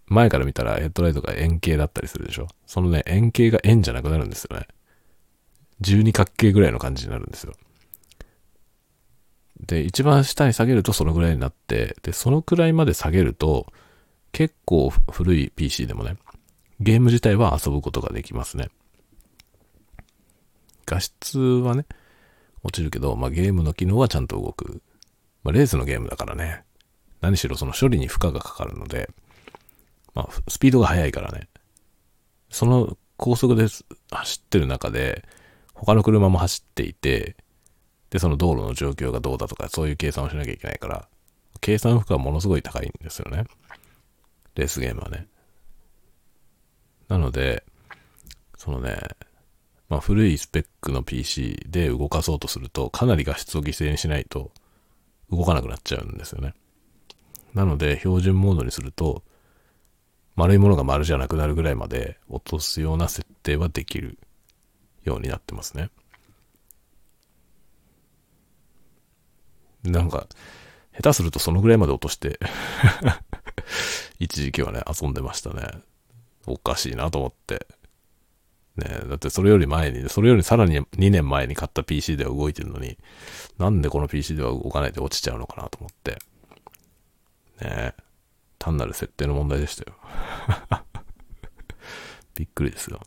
[0.06, 2.48] 前から見たらヘッドライトが円形だったりするでしょ？
[2.66, 4.66] そのね、円形が円じゃなくなるんですよね。
[5.80, 7.52] 十二角形ぐらいの感じになるんですよ。
[9.60, 13.72] で、一番下に下げるとそのぐらいになって、で、そのくらいまで下げると、
[14.32, 16.16] 結構古い PC でもね、
[16.80, 18.68] ゲーム自体は遊ぶことができますね。
[20.86, 21.84] 画質はね、
[22.62, 24.82] 落ちるけど、まあゲームの機能はちゃんと動く。
[25.42, 26.64] まあレースのゲームだからね、
[27.20, 29.10] 何しろその処理に負荷がかかるので、
[30.14, 31.48] まあ、スピードが速いからね。
[32.50, 33.66] その高速で
[34.10, 35.24] 走ってる中で、
[35.74, 37.36] 他の車も走っていて、
[38.10, 41.08] で、その道路の状況がどうだとか、そういう計算をしなきゃいけないから、
[41.60, 43.44] 計算負荷はものすごい高いんですよね。
[44.54, 45.26] レースゲームはね。
[47.08, 47.64] なので、
[48.56, 48.96] そのね、
[49.88, 54.50] まあ古いスペックの PC で動かそうとすると、かなり画質を犠牲にしないと
[55.30, 56.54] 動かなくなっちゃうんですよね。
[57.54, 59.22] なので、標準モードにすると、
[60.34, 64.18] 丸いものが丸じゃなくなるぐらいまで落とすような設定はできる
[65.04, 65.90] ようになってますね。
[69.82, 70.26] なんか、
[70.94, 72.38] 下手するとそのぐらいまで落として
[74.18, 75.66] 一時期はね、遊んでましたね。
[76.46, 77.66] おかしいなと思って。
[78.76, 82.98] ねだってそれより前に、それよりさらに2年前に買った PC では動いてるのに、
[83.58, 86.18] なんでこの PC では動かないで落ちちゃうのかなと思って。
[87.60, 87.94] ね
[88.58, 89.96] 単なる設定の問題でしたよ。
[92.34, 93.00] びっくりですよ。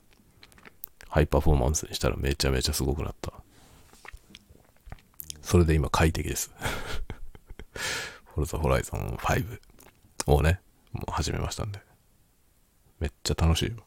[1.07, 3.33] ハイパフォーマンスにしたらめちゃめちゃすごくなった。
[5.41, 6.51] それで今快適です。
[8.35, 9.59] フォルザホライゾン5
[10.27, 11.81] をね、もう始めましたんで。
[12.99, 13.83] めっちゃ楽しいよ。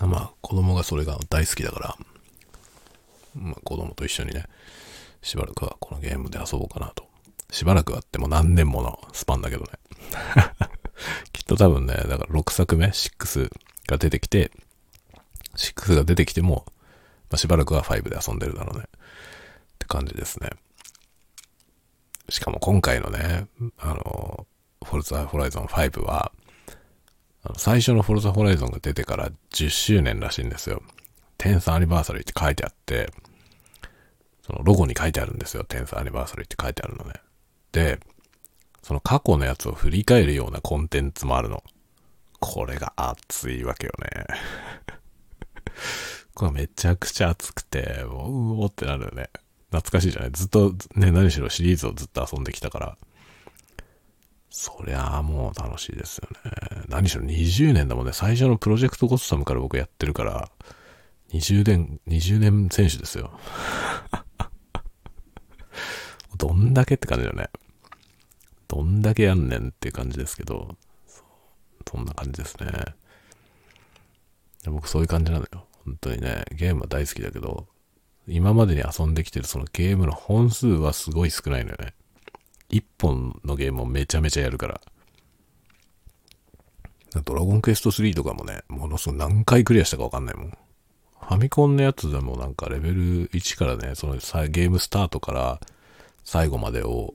[0.00, 1.96] まあ、子供がそれが大好きだから、
[3.34, 4.44] まあ、子供と一緒にね、
[5.22, 7.06] しばらくはこのゲームで遊ぼうかなと。
[7.50, 9.70] しばらくはっても何年ものスパンだけどね。
[11.32, 13.50] きっと多分ね、だから6作目、6
[13.86, 14.50] が出てきて、
[15.54, 16.64] 6が出てきても、
[17.30, 18.84] まあ、しばらくは5で遊んでるだろうね。
[18.84, 18.88] っ
[19.78, 20.50] て感じですね。
[22.28, 23.46] しかも今回のね、
[23.78, 24.46] あの、
[24.84, 26.32] フォルザホライゾン5は、
[27.46, 30.82] あの最初のフォルザホライゾンが出てから10周年らしいんですよ。
[31.38, 33.12] 10スアニバーサリーって書いてあって、
[34.44, 35.62] そのロゴに書いてあるんですよ。
[35.62, 37.14] テンスアニバーサリーって書いてあるのね。
[37.70, 38.00] で、
[38.82, 41.62] その過去のやつを振り返るようなコンテンツもあるの。
[42.40, 44.26] これが熱いわけよね。
[46.34, 49.30] これめちゃくちゃ熱くて、うおーってなるよね。
[49.70, 52.98] 懐かしいじゃないずっとね、何しろシリーズをずっと遊んできたから。
[54.58, 56.82] そりゃあもう楽しいですよね。
[56.88, 58.14] 何しろ20年だもんね。
[58.14, 60.48] 最初のプロジェクトゴッサムから僕やってるから、
[61.34, 63.38] 20年、20年選手ですよ。
[66.38, 67.50] どんだけって感じだよね。
[68.66, 71.22] どんだけやんねんっていう感じですけど、そ
[71.90, 72.70] そんな感じですね。
[74.64, 75.66] 僕そういう感じなのよ。
[75.84, 77.68] 本当にね、ゲームは大好きだけど、
[78.26, 81.92] 今までに遊んできてるそのゲームの本数はすごい少ないのよね。
[82.68, 84.80] 一本のゲームをめちゃめちゃやるから。
[87.24, 90.50] ドラゴンクエスト3とかもね、ものすごい何回クリアしたかわかんないもん。
[90.50, 95.60] ファミコンのやつでもなんかレベル1からね、そのゲームスタートから
[96.24, 97.14] 最後までを、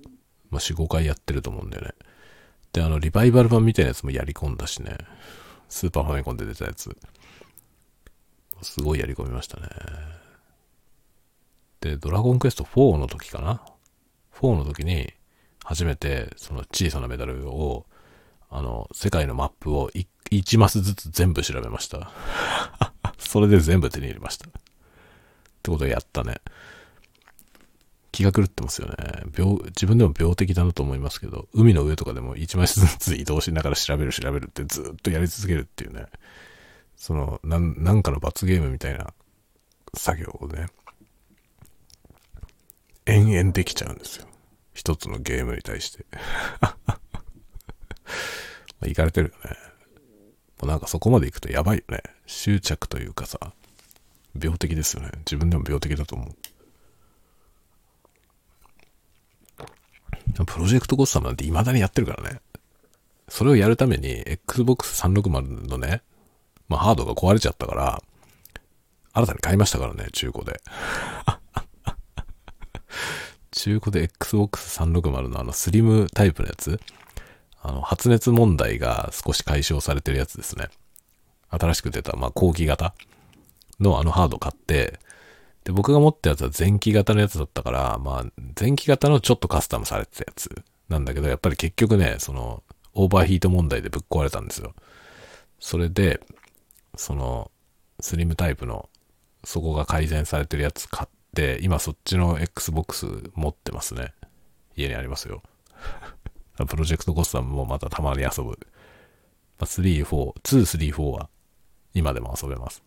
[0.50, 1.94] まあ、4、5回やってると思うんだよね。
[2.74, 4.98] で、あの、リバイバル版みたいなやつもやり込んだしね。
[5.70, 6.96] スーパーファミコンで出たやつ。
[8.62, 9.68] すごいやり込みましたね。
[11.82, 13.64] で、ドラゴンクエスト4の時かな
[14.36, 15.14] ?4 の時に、
[15.72, 17.86] 初めて、その小さなメダルを、
[18.50, 19.90] あの、世界のマップを
[20.30, 22.12] 1マスずつ全部調べました。
[23.18, 24.50] それで全部手に入れました。
[24.50, 24.52] っ
[25.64, 26.42] てことをやったね。
[28.12, 28.96] 気が狂ってますよね。
[29.38, 36.08] 病、自分でも病的だなと思いますけど、海の上とかでも1枚ずつ移動しながら調べる調べるってずっとやり続けるっていうね。
[36.98, 39.14] その、なん、なんかの罰ゲームみたいな
[39.96, 40.66] 作業をね、
[43.06, 44.28] 延々できちゃうんですよ。
[44.74, 46.06] 一つのゲームに対して。
[48.88, 49.58] いかれてるよね。
[50.62, 52.02] もうなんかそこまで行くとやばいよね。
[52.26, 53.54] 執着というかさ、
[54.40, 55.12] 病的ですよね。
[55.20, 56.36] 自分でも病的だと思う。
[60.46, 62.40] プロジェクトゴッサムなんて未だにやってるからね。
[63.28, 66.02] それをやるために Xbox 360のね、
[66.68, 68.02] まあハードが壊れちゃったから、
[69.14, 70.62] 新たに買いましたからね、中古で。
[73.52, 76.80] 中古で Xbox 360のあのスリムタイプのやつ？
[77.62, 80.70] あの、発熱問題が少し解消されてるやつですね。
[81.50, 82.96] 新しく出た、まあ、後期型
[83.80, 85.00] のあのハード買って、
[85.64, 88.26] で、僕が持ったやつは前期型のやつだったから、まあ、
[88.60, 90.50] 前期型のちょっとカスタムされてたやつ
[90.90, 94.74] なんだけど、やっぱり結局ね、その、オーバーヒート問題でぶっ壊れたんですよ。
[95.60, 96.20] それで、
[96.96, 97.52] その、
[98.00, 98.90] スリムタイプの、
[99.44, 101.21] そこが改善されてるやつ買って、
[101.62, 104.14] 今そっちの Xbox 持ってますね。
[104.76, 105.44] 家にありますよ。
[106.68, 108.60] プロジェクトコスタムもまたたまに遊ぶ。
[109.60, 111.30] 3、4、2、3、4は
[111.94, 112.84] 今でも遊べます。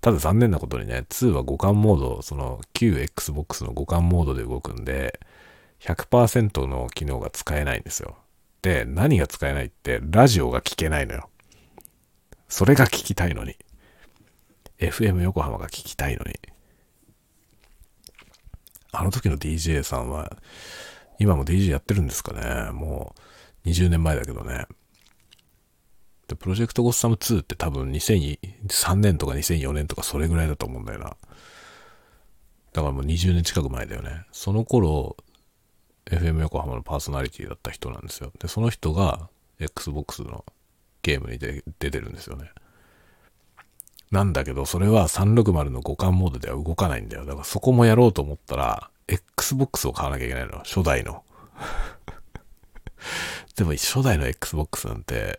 [0.00, 5.18] ただ残念なことにね、2は互換モード、その旧 Xbox の互換モードで動くんで、
[5.80, 8.16] 100%の機能が使えないんですよ。
[8.62, 11.28] で、何が使えないって、ラジオが聞けないのよ。
[12.48, 13.56] それが聞きたいのに。
[14.78, 16.34] FM 横浜が聞きたいのに。
[18.92, 20.36] あの時の DJ さんは、
[21.18, 22.72] 今も DJ やってるんですかね。
[22.72, 23.14] も
[23.64, 24.66] う20年前だけどね。
[26.28, 31.16] で、プロジェクトゴッサム2って多分2003年とか2004年とかそれぐらいだと思うんだよな。
[32.72, 34.26] だからもう20年近く前だよね。
[34.32, 35.16] その頃、
[36.06, 38.32] FM 横浜のパーソナリティだった人なんですよ。
[38.38, 40.44] で、その人が Xbox の
[41.02, 42.50] ゲームに出てるんですよね。
[44.10, 47.24] なんだけど、それは360の互換モードでは動かないんだよ。
[47.24, 50.58] だからそこもやろうと思ったら、Xbox を買わなきゃいけないの。
[50.58, 51.24] 初代の。
[53.56, 55.36] でも初代の Xbox なんて、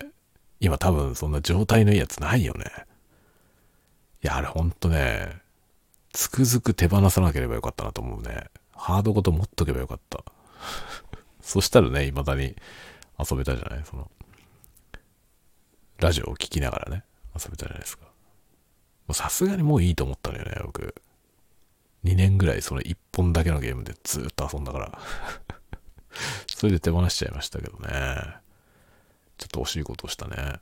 [0.60, 2.64] 今多分そんな状態のいいやつないよね。
[4.22, 5.40] いや、あれほんとね、
[6.12, 8.46] つくづく手放さなければよかったなと思うね。
[8.72, 10.24] ハードごと持っとけばよかった。
[11.40, 12.56] そしたらね、未だに
[13.18, 13.84] 遊べたじゃない？
[13.84, 14.10] その、
[15.98, 17.04] ラジオを聴きながらね、
[17.34, 18.07] 遊べたじゃないですか。
[19.14, 20.94] さすがにもういいと思ったのよね、僕。
[22.04, 24.98] 2年ぐらいその1本だけのゲームでずっと遊んだから
[26.46, 27.88] それで手放しちゃいましたけどね。
[29.36, 30.60] ちょっと惜しいことをしたね。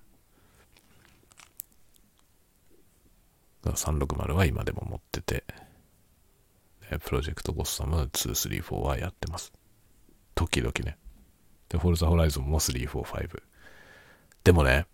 [3.65, 5.45] 360は今でも持ってて、
[7.05, 9.53] プロジェクトゴッサム2、3、4はやってます。
[10.35, 10.99] 時々ね。
[11.69, 13.43] で、フォルザホライゾンも3、4、5。
[14.45, 14.87] でもね、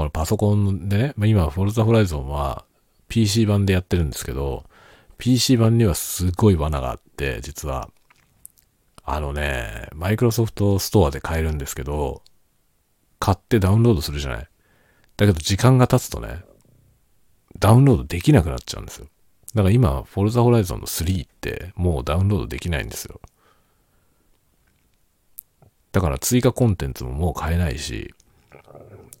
[0.00, 2.64] このパソコンでね、まあ、今、フォルザホライゾンは
[3.08, 4.64] PC 版でやってるんですけど、
[5.18, 7.90] PC 版にはすごい罠があって、実は、
[9.04, 12.22] あのね、マイクロソフトストアで買えるんですけど、
[13.18, 14.48] 買ってダウンロードするじゃない。
[15.18, 16.44] だけど時間が経つとね、
[17.58, 19.06] ダウンロードできなくなっちゃうんですよ。
[19.54, 23.20] だから今、フォルザホライゾンの3ってもうダウンロードできないんですよ。
[25.92, 28.14] だから追加コンテンツももう買えないし、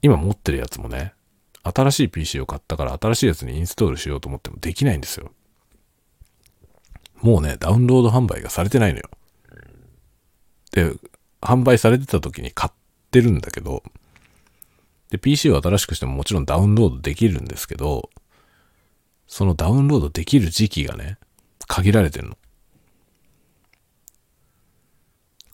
[0.02, 1.14] 今持ってるやつもね、
[1.62, 5.30] 新しい PC を買ったから新しいやつにインストールしようと思ってもできないんですよ。
[7.20, 9.10] もうね、ダウンロード販売がされてないのよ。
[10.72, 10.92] で、
[11.42, 12.72] 販売されてた時に買っ
[13.10, 13.82] てるんだけど、
[15.10, 18.10] で、PC を新しくしてももちろんダウンロードできるんですけど、
[19.26, 21.18] そのダウンロードできる時期がね、
[21.66, 22.38] 限られてんの。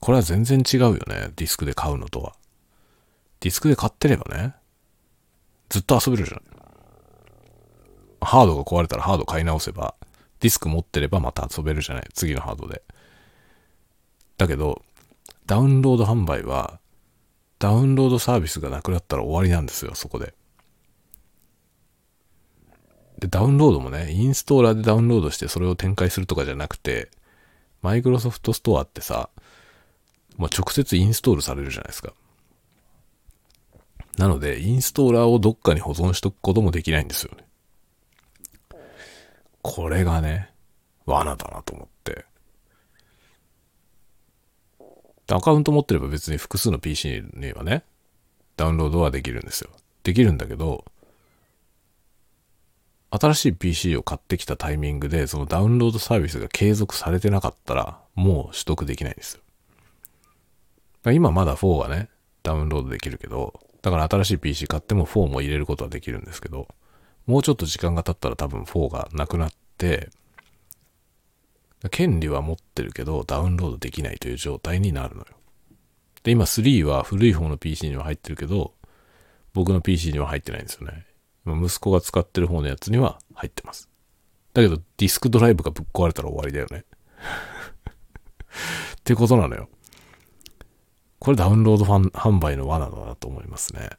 [0.01, 1.33] これは全然違うよね。
[1.35, 2.37] ディスクで買うのとは。
[3.41, 4.55] ディスクで買ってればね、
[5.69, 6.43] ずっと遊べるじゃん。
[8.21, 9.95] ハードが壊れたらハード買い直せば、
[10.41, 12.09] ディスク持ってればまた遊べるじゃない。
[12.15, 12.83] 次のハードで。
[14.39, 14.83] だけど、
[15.47, 16.81] ダウンロード販売は、
[17.59, 20.35] ダウンロードサービスがなくなったら終わりなんですよ、そこで。
[23.19, 27.11] で、ダウンロードもね、インストーラーでダウンロードしてそれを展開するとかじゃなくて、
[27.81, 29.31] マイクロソフトストアってさ、
[30.37, 32.13] もう直接インストールされるじゃないですか。
[34.17, 37.45] なので、インストーラーをどっかに保存しとくこともできないんですよね。
[39.63, 40.51] これがね、
[41.05, 42.25] 罠だなと思って。
[45.29, 47.83] アカウント持ってれば別に複数の PC にはね、
[48.57, 49.71] ダウンロードはできるんですよ。
[50.03, 50.85] できるんだけど、
[53.11, 59.35] 新しい PC を買ってきたタイミングで、そのダウンロードサービスが継続されてなかったら、もう取得できないんです
[61.05, 61.13] よ。
[61.13, 62.09] 今まだ4がね、
[62.43, 66.67] ダウンロードできるけど、だから新しい PC 買っても4も入れることはできるんですけど、
[67.25, 70.11] もうちょっと時間が経ったら多分4がなくなって、
[71.93, 75.27] 権利は持ってるけど、ダウンロードできないという状態になるのよ。
[76.25, 78.75] で、今3は古い方の PC には入ってるけど、
[79.53, 81.07] 僕の PC には入ってないんですよね。
[81.47, 83.89] 息子が使ってる方のやつには入ってます。
[84.53, 86.85] だけど、ディスクドライブがぶっ壊れたら終わりだよね。
[88.99, 89.69] ってことなのよ。
[91.19, 93.91] これダウンロードファン販売の罠だなと思いますね。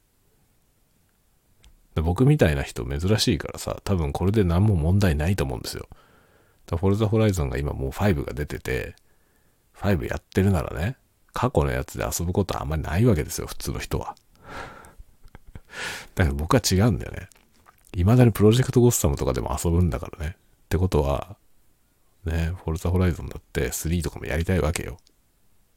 [1.96, 5.88] 僕みたいな人珍しいからさ、多分これで何も問題ないと思うんですよ。
[6.70, 8.96] フォルザホライゾンが今もう5が出てて、
[9.76, 10.98] 5やってるならね、
[11.34, 14.16] 過去のやつで遊ぶことはあんまりないわけですよ、普通の人は。
[16.16, 17.30] だけど僕は違うんだよね。
[17.94, 20.36] 未だにプロジェクトゴッサムとかでも遊ぶんだからね。
[20.66, 21.38] ってことは、
[22.26, 24.98] ね、フォルザホライゾンだって3とかもやりたいわけよ。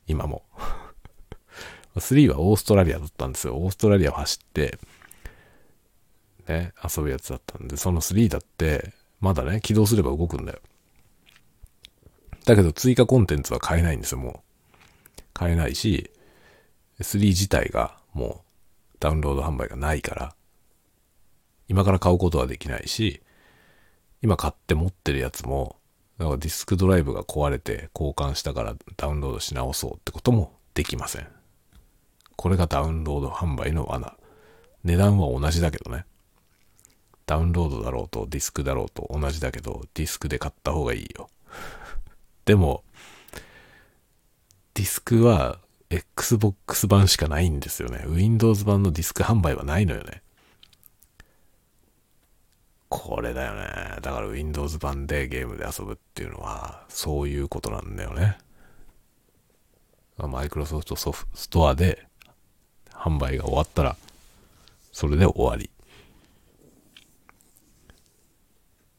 [0.06, 0.42] 今も。
[1.96, 3.56] 3はオーストラリアだったんですよ。
[3.56, 4.78] オーストラリアを走って、
[6.46, 10.60] ね、遊ぶやつだったんで、その3だって、まだね、起動すれば動くんだよ。
[12.44, 15.22] だけど追加コンテンツは買えないんですよ、もう。
[15.32, 16.10] 買えないし、
[17.00, 18.44] 3自体がも
[18.94, 20.34] うダウンロード販売がないから、
[21.68, 23.22] 今から買うことはできないし、
[24.22, 25.76] 今買って持ってるやつも、
[26.18, 31.39] だからディスクドライブが壊れて交換したからダウンロードし直そうってこともできません。
[32.40, 34.16] これがダウンロード販売の罠。
[34.82, 36.06] 値段は同じだけどね。
[37.26, 41.28] ダウンロードだろうとディスクだろうと同じだけど、ディスクで買った方がいいよ。
[42.46, 42.82] でも、
[44.72, 45.58] ディスクは
[45.90, 48.06] Xbox 版しかないんですよね。
[48.06, 50.22] Windows 版のディスク販売はないのよね。
[52.88, 53.98] これだよね。
[54.00, 58.38] だから Windows 版でゲームで遊ぶっていうのは、そういうことなんだよね。
[60.16, 62.08] マイクロソフトソフストアで
[63.00, 63.96] 販売が終わったら、
[64.92, 65.70] それで終わり。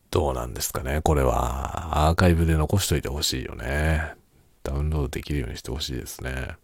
[0.10, 4.14] どうなんですかねこれは、アーカイブで残しといてほしいよね。
[4.64, 6.56] ダウンロードできるようにしてほしいですね。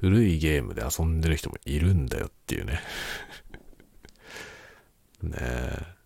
[0.00, 2.80] 古いゲームで遊んでる人もいるんだよっていうね。
[5.22, 6.00] ねえ。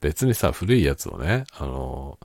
[0.00, 2.18] 別にさ、古いやつをね、あの、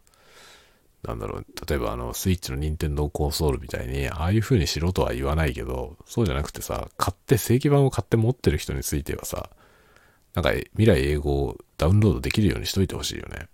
[1.04, 9.50] なんだろう、例えばあの、スイッチの任天堂コンソールみたいに、ああいう風にしろとは言わないけど、そうじゃなくてさ、買って、正規版を買って持ってる人についてはさ、
[10.34, 13.48] なんか未来英語をダウンロードできるようにしといてほしいよね。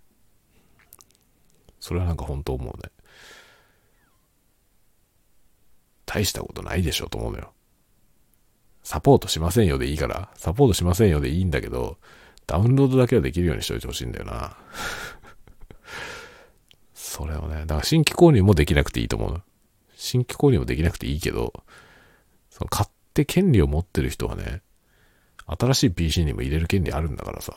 [1.80, 2.90] それはなんか本当思うね。
[6.06, 7.52] 大したことないでしょと思うのよ。
[8.82, 11.98] サポートしませんよでいいから、サポートしませんよでいいんだけど、
[12.46, 14.56] ダウンロードだけはできるようにしといてほしいんだよな。
[17.10, 19.42] それをね、だから新規購入もできなくていいと思う。
[19.96, 21.52] 新規購入もできなくていいけど、
[22.50, 24.62] その買って権利を持ってる人はね、
[25.58, 27.50] 新しい PC にも入れる権利あるんだからさ、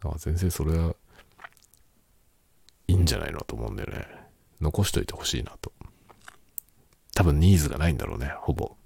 [0.00, 0.94] だから全然それは、
[2.86, 4.06] いいんじゃないのと思うんだよね。
[4.60, 5.72] 残しといてほしいなと。
[7.16, 8.76] 多分ニーズがないんだろうね、ほぼ。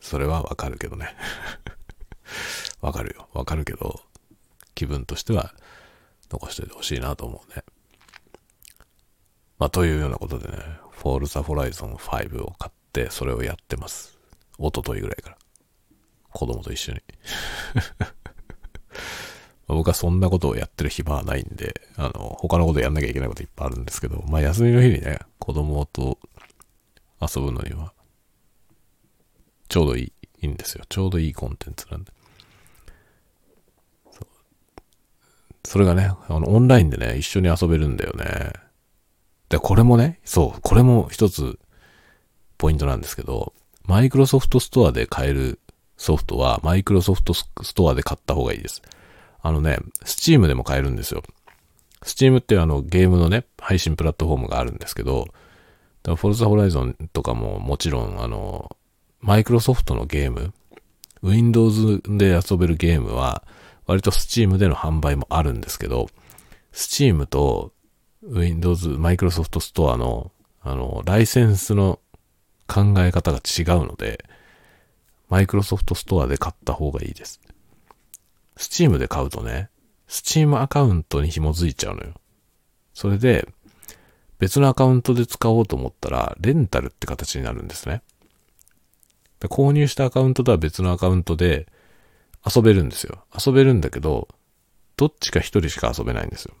[0.00, 1.14] それはわかるけどね。
[2.82, 3.28] わかるよ。
[3.34, 4.00] わかるけど、
[4.74, 5.54] 気分としては
[6.30, 7.64] 残しといてほしいなと思うね。
[9.58, 10.58] まあ、というようなことでね、
[10.90, 14.18] フォールザホライゾン5を買って、それをやってます。
[14.58, 15.38] 一昨日ぐらいから。
[16.32, 17.00] 子供と一緒に。
[19.66, 26.18] 僕はそんなことをやってる暇はないんで、あの、他のことやんなきゃいけないこといっぱいあるんですけど、まあ休みの日にね、子供と
[27.20, 27.92] 遊ぶのには、
[29.68, 30.12] ちょうどいい、
[30.42, 30.84] いいんですよ。
[30.88, 32.12] ちょうどいいコンテンツなんで。
[35.66, 38.52] それがね、あの、オンラインでね、一緒に遊べるんだよね。
[39.48, 41.58] で、これもね、そう、これも一つ、
[42.56, 43.52] ポイントなんですけど、
[43.84, 45.58] マイクロソフトストアで買える
[45.96, 48.80] ソフトは、マイクロソフトストアで買った方がいいです。
[49.42, 51.22] あのね、スチームでも買えるんですよ。
[52.02, 55.26] スチームってあの、ゲームのね、配信プラットフォームがあるんですけど、
[56.04, 58.76] フォルザホライゾンとかももちろん、あの、
[59.20, 60.52] マイクロソフトのゲーム、
[61.22, 63.42] Windows で遊べるゲームは、
[63.86, 66.08] 割と Steam での販売もあるんですけど、
[66.72, 67.72] Steam と
[68.22, 72.00] Windows、Microsoft Store の、あの、ライセンスの
[72.66, 74.24] 考え方が違うので、
[75.30, 77.40] Microsoft Store で買った方がいいです。
[78.56, 79.70] Steam で買うとね、
[80.08, 82.14] Steam アカウントに紐づいちゃうのよ。
[82.94, 83.48] それで、
[84.38, 88.02] 別のアカウントで使おうと思ったら、レンタルって形になるんですね。
[89.40, 91.66] で購入したアカウントとは別のアカウントで
[92.54, 93.24] 遊べるんですよ。
[93.36, 94.28] 遊べるんだけど、
[94.96, 96.54] どっちか一人しか遊べないんですよ。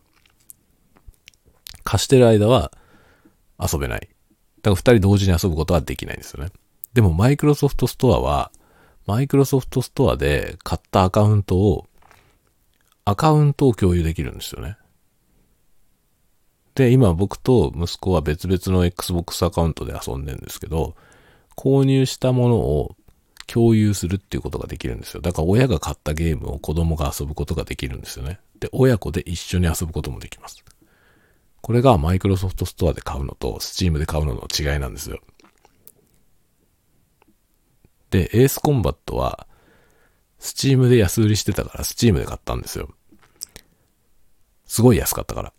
[1.84, 2.72] 貸してる間は
[3.60, 4.00] 遊べない。
[4.00, 4.10] だか
[4.70, 6.50] ら二人同時に遊ぶことはできないんですよね。
[6.92, 8.50] でもマイクロソフトストアは、
[9.06, 11.86] マイクロソフトストアで買ったアカウントを、
[13.04, 14.76] アカウントを共有できるんですよね。
[16.74, 20.96] で、今僕と息子は別々の Xbox アカウントで遊んでるんですけど、
[21.56, 22.96] 購入したものを
[23.46, 25.20] 共有するっていうことができるんですよ。
[25.20, 28.40] だから親が買ったゲームを子供が遊ぶことができるんですよね。
[28.58, 30.64] で、親子で一緒に遊ぶこともできます。
[31.60, 35.20] これがマイクロソフトストアで買うのとスチームで買うのの違いなんですよ。
[38.10, 39.46] で、エースコンバットは、
[40.38, 42.88] スチームで安売りしてたから、スチームで買ったんですよ。
[44.64, 45.52] すごい安かったから。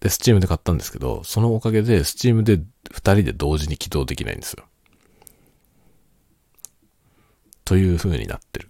[0.00, 4.64] で、スチームで買ったんですけど、そのおかげで、スチームで二人で同時に起動できないんですよ。
[7.72, 8.68] という風になってる。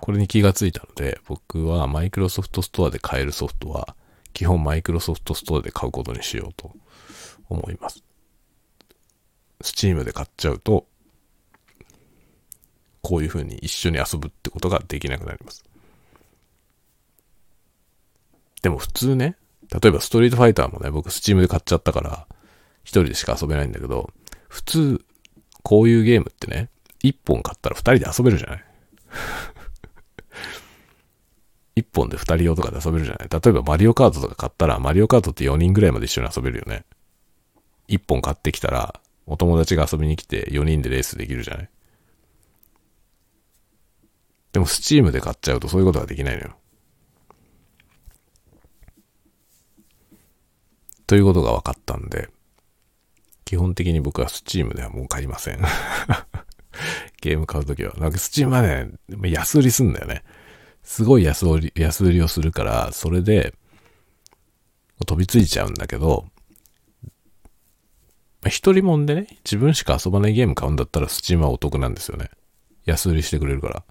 [0.00, 3.94] これに気がついたので、僕はマイクロソフトストアで買えるソフトは、
[4.32, 6.72] 基本マイクロソフトストアで買うことにしようと
[7.48, 8.02] 思います。
[9.60, 10.88] スチームで買っちゃうと、
[13.02, 15.64] こういう風に一緒に遊ぶってことができなくなります。
[18.62, 19.36] でも普通ね、
[19.70, 22.26] 例えばストリートファイターもね、僕スチームで買っちゃったから、
[22.82, 24.10] 一人でしか遊べないんだけど、
[24.48, 25.04] 普通、
[25.62, 26.68] こういうゲームってね、
[27.06, 28.64] 一本買ったら二人で遊べるじゃない？
[31.76, 33.28] 一本で二人用とかで遊べるじゃない？
[33.28, 36.86] 例えばマリオカートとか買ったら、マリオカートって4人ぐらいまで一緒に遊べるよね。
[37.88, 41.68] 一本買ってきたら、お友達が遊びに来て4人でレースできるじゃない？
[44.52, 46.56] でもスチームで買っちゃうとそういうことができないのよ。
[51.06, 52.30] ということが分かったんで、
[53.44, 55.60] 基本的に僕はスチームではもう買いません
[57.20, 57.94] ゲーム買うときは。
[57.98, 58.90] なんかスチームはね、
[59.22, 60.22] 安売りすんだよね。
[60.82, 63.54] すごい安売り、安売りをするから、それで、
[65.06, 66.26] 飛びついちゃうんだけど、
[68.48, 72.30] 一人もんでね、自分しか遊ばないゲーム買うんだったらスチームはお得なんですよね。
[72.84, 73.74] 安売りしてくれるから。
[73.74, 73.86] だか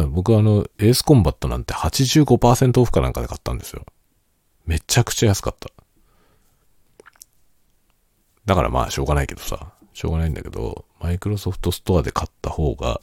[0.00, 3.84] ら僕はあの、エースコンバットなんて85%オフかなんかで買ったんですよ。
[4.66, 5.68] めちゃくちゃ安かった。
[8.44, 13.00] だからまあしょうがないけどさ、しょうがないんだけど、マイクロソフトストアで買った方が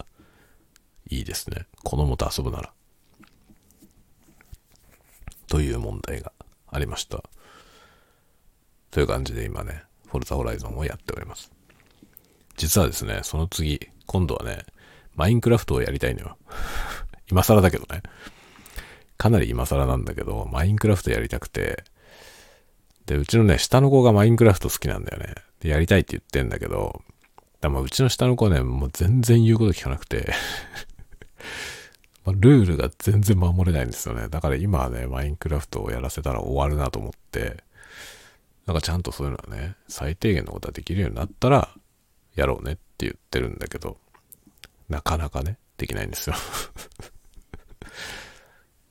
[1.10, 1.66] いいですね。
[1.84, 2.72] 子供と遊ぶなら。
[5.48, 6.32] という問題が
[6.68, 7.24] ありました。
[8.92, 11.52] という感じで今ね、フォルザホライゾンをやっております。
[12.56, 14.66] 実はですね、その次、今度はね、
[15.16, 16.38] マインクラフトをやりたいのよ。
[17.30, 18.02] 今更だけどね。
[19.18, 21.84] かなり今更なんだけど、マインクラフトやりたくて、
[23.06, 25.36] で、うちのね、下の子がマインクラフト好きなんだよね。
[25.60, 27.02] で、やりたいって言ってんだけど、
[27.62, 30.34] だまあうちの下の子ね、もう全然言うこと聞かなくて
[32.26, 34.28] まルールが全然守れないんですよね。
[34.28, 37.64] だから今はね、マインクラフトをやらせたら終わるなと思って、
[38.66, 41.70] なんかちゃんとそういうのはね、最低限のことができるようになったら、
[42.36, 43.98] やろうねって言ってるんだけど、
[44.90, 46.36] なかなかね、できないんですよ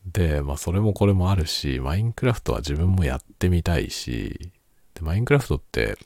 [0.07, 4.53] で、まあそれもこれもあるし、マインクラフトは自分もやってみたいし、
[4.95, 5.99] で、マインクラフトって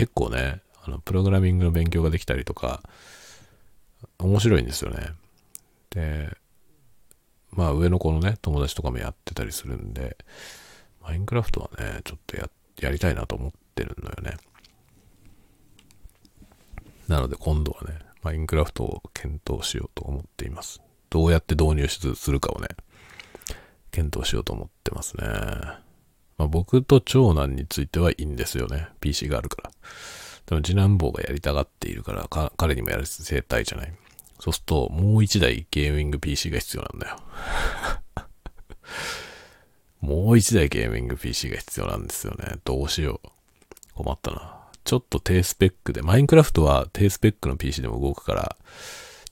[0.00, 2.82] 結構ね、あの、プログラミングの勉強ができたりとか、
[4.18, 5.10] 面白いんですよね。
[5.90, 6.34] で、
[7.50, 10.16] まあ上の子のね、友達とかもやってたりするんで、
[11.02, 12.48] マインクラフトはね、ちょっとや、
[12.80, 14.38] やりたいなと思ってるのよね。
[17.06, 20.80] なので今度はね、マインクラフトを検討しようと思っています。
[21.10, 22.68] どうやって導入するかをね、
[23.90, 25.89] 検討しようと思ってますね。
[26.40, 28.88] まあ、僕と長男についてはいいんですよね。
[29.02, 29.70] PC があるから。
[30.46, 33.92] でも次男坊がやりたがっているからか、彼にもやらせたいじゃない。
[34.40, 37.18] そうすると、もう一台ゲーミング PC が必要なんだよ。
[40.00, 42.54] もう一台ゲーミング PC が必要なんですよね。
[42.64, 43.28] どうしよう。
[43.92, 44.56] 困ったな。
[44.84, 48.56] ちょっと低スペックで、マインクラフトは低スペックの PC でも動くから、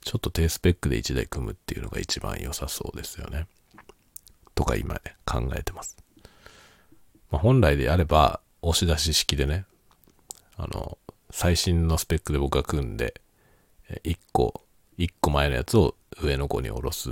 [0.01, 3.47] ちょっと低スペックで1台組むっていうのが一番良さそうですよね。
[4.53, 5.97] とか今ね、考えてます。
[7.31, 9.65] まあ、本来であれば、押し出し式でね、
[10.57, 10.97] あの、
[11.31, 13.21] 最新のスペックで僕が組んで、
[14.03, 14.63] 1個、
[14.97, 17.11] 1個前のやつを上の子に下ろす。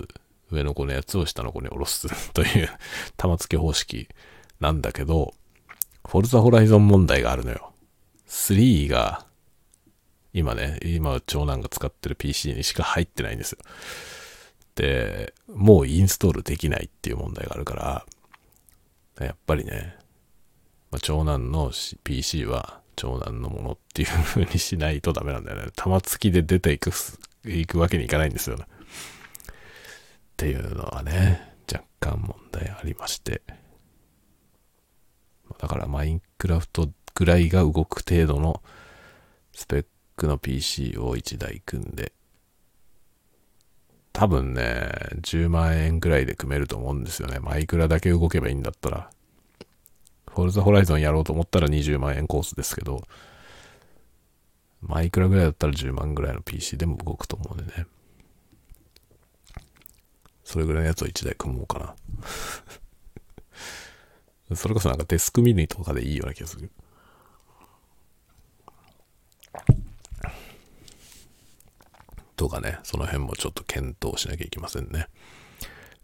[0.51, 2.70] 上の子のやつを下の子に下ろす という
[3.18, 4.07] 玉付け方式
[4.59, 5.34] なんだけど、
[6.07, 7.74] フォルザホライゾン問題があるのよ。
[8.28, 9.26] 3が、
[10.34, 13.59] 今ね、今長男が使ってる PC にしか入ってないんですよ。
[14.76, 18.05] で、もうインストールできないっていう問題があるか
[19.20, 19.97] ら、やっぱりね、
[20.91, 21.71] まあ、長男の
[22.03, 25.71] PC は長男のものっていう風にしないとダメなんだよね。
[25.75, 26.91] 玉突きで出ていく、
[27.45, 28.65] いくわけにいかないんですよね。
[28.65, 28.67] っ
[30.38, 33.41] ていうのはね、若干問題ありまして。
[35.57, 38.61] だからマインクラフトぐらいが動く程度の
[39.53, 39.85] スペッ
[40.15, 42.13] クの PC を1台組んで、
[44.13, 44.89] 多分ね、
[45.21, 47.39] 10万円ぐらいで組めると思うんですよね。
[47.39, 49.09] マイクラだけ動けばいいんだったら。
[50.30, 53.01] フォルザホライゾンやろうと思ったら20万円コースですけど、
[54.82, 57.88] マイクラぐらいだったら10万ぐらいの PC でも動くと思うんでね。
[60.43, 61.95] それぐらいのやつを1台組もうかな。
[64.55, 66.71] それこそなんかデスクミニとかでいいような気がする。
[72.38, 75.07] とかね、その辺もちょっと検討しなきゃいけませんね。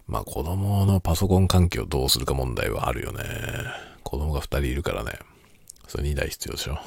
[0.08, 3.24] まあ子供のパソコン環境どうするか問題はあるよね。
[4.04, 5.14] 子供が2人いるからね。
[5.88, 6.80] それ2台必要でしょ。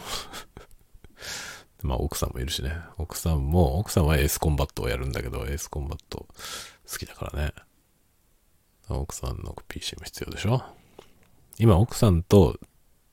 [1.83, 2.77] まあ奥さんもいるしね。
[2.99, 6.27] 奥さんも、奥さんはエースコンバットをやるんだけど、エースコンバット
[6.91, 7.53] 好きだからね。
[8.89, 10.63] 奥さんの PC も必要でしょ。
[11.59, 12.59] 今奥さんと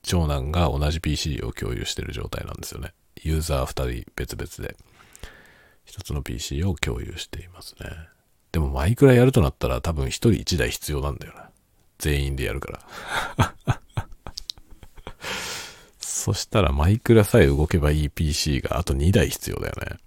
[0.01, 2.93] 長男が同じ PC を共有してる状態なんですよね。
[3.23, 4.75] ユーザー2人別々で。
[5.85, 7.89] 一つの PC を共有していますね。
[8.51, 11.49] でもマイクラやるとなったら多分一人一台必要なんだよな。
[11.97, 12.79] 全員でやるか
[13.67, 13.82] ら。
[16.23, 19.97] そしたらマイクラさえ動けばいい PC があと2台必要だよね。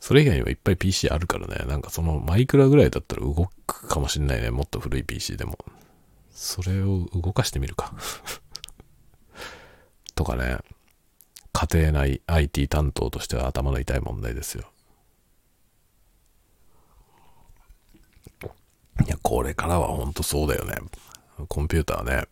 [0.00, 1.64] それ以外にはいっぱい PC あるからね。
[1.66, 4.50] なんかそのマイクラぐらいだったら動くかもしんないね。
[4.50, 5.56] もっと古い PC でも。
[6.30, 7.94] それを動かしてみるか
[10.14, 10.58] とかね。
[11.54, 14.70] 家庭内 IT 担当としては頭の痛い問題ですよ。
[18.42, 20.76] いや、これからはほんとそうだよね。
[21.48, 22.28] コンピューターね。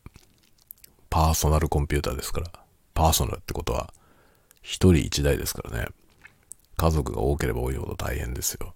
[1.13, 2.47] パーソナルコンピューターですから。
[2.95, 3.93] パーソナルってことは、
[4.63, 5.89] 一人一台ですからね。
[6.79, 8.75] 家族が多ければ多いほど大変ですよ。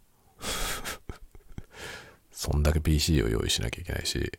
[2.31, 4.31] そんだけ PC を用意しなきゃいけないし、ね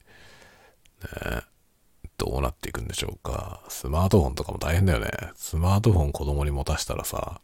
[2.20, 3.64] どうなっていくんでしょうか。
[3.68, 5.10] スマートフォンとかも大変だよね。
[5.34, 7.42] スマートフォン子供に持たしたらさ、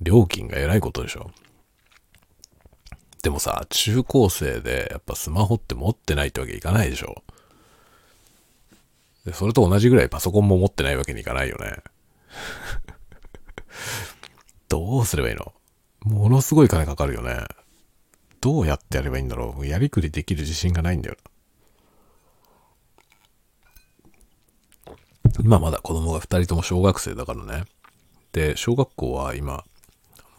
[0.00, 1.30] 料金がえらいことでしょ。
[3.22, 7.22] でもさ、中高生でやっぱスマホって持ってないってわけいかないでしょ。
[9.24, 11.76] で、それと同じぐらいパソコンも持ってないわけにいかないよね。
[14.68, 15.52] どうすればいいの？
[16.00, 17.44] ものすごい金かかるよね。
[18.40, 19.66] どうやってやればいいんだろう？
[19.66, 21.16] やりくりできる自信がないんだよ
[25.40, 27.64] 今まだ子供が2人とも小学生だからね。
[28.32, 29.64] で、小学校は今、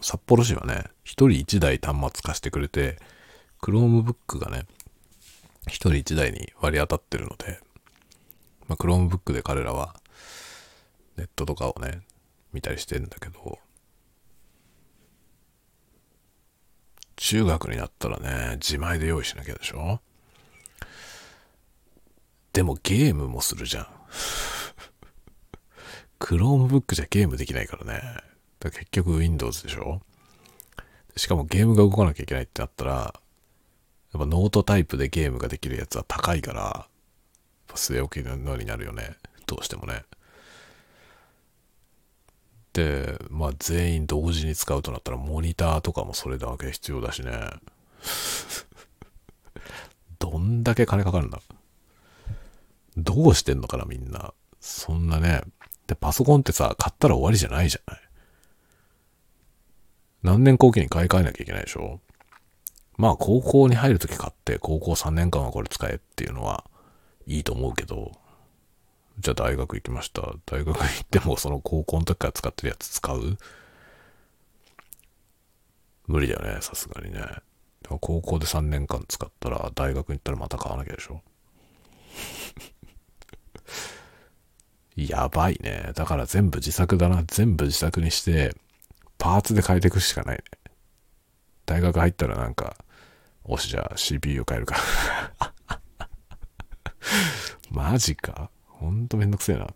[0.00, 2.98] 札幌市はね、1人1台端末貸してくれて、
[3.60, 4.66] Chromebook がね、
[5.66, 7.60] 1人1台に割り当たってるので、
[8.68, 9.94] まあ、Chromebook で彼らは
[11.16, 12.00] ネットとかをね、
[12.52, 13.58] 見たりしてんだけど、
[17.16, 20.00] 中学になったらね、自前で用意しなきゃでしょ？
[22.52, 23.86] でもゲームもするじゃん。
[26.20, 28.02] Chromebook じゃゲームできないからね。
[28.60, 30.00] だ結局 Windows でしょ？
[31.16, 33.12] しかもゲームが動かなきゃいけないってなったら、や
[34.18, 36.88] っぱノートタイプでゲームができるやつは高いから、
[37.76, 39.16] 据え置きのようになるよね。
[39.46, 40.02] どうしてもね。
[42.72, 47.32] で、まあ全員同時に使うとなったらモニターとかもそれだけ必要だしね。
[50.18, 51.40] どんだけ金かかるんだ
[52.96, 54.32] どうしてんのかなみんな。
[54.60, 55.42] そんなね。
[55.86, 58.00] で、パソコンってさ、買ったら終わりじゃないじゃない。
[60.22, 62.00] 何年後期に買い替えなきゃいけないでしょ
[62.96, 66.64] まあ、高校に入るとき買って、高校3年間はこれ使えっていうのは
[67.26, 68.12] いいと思うけど、
[69.18, 70.22] じゃあ大学行きました。
[70.46, 73.38] 大学行ってもその高校の時から使ってるやつ使う？
[76.06, 77.20] 無理だよね、さすがにね。
[77.82, 81.20] でも高校で3年間使ったら、大学行ったらまた買わなきゃでしょ？
[84.96, 85.90] やばいね。
[85.94, 87.22] だから全部自作だな。
[87.26, 88.54] 全部自作にして、
[89.18, 90.44] パーツで変えていくしかないね。
[91.66, 92.76] 大学入ったらなんか、
[93.44, 94.76] おしじゃあ CPU 変えるか
[97.70, 98.50] マジか？
[98.66, 99.68] ほんとめんどくせえな。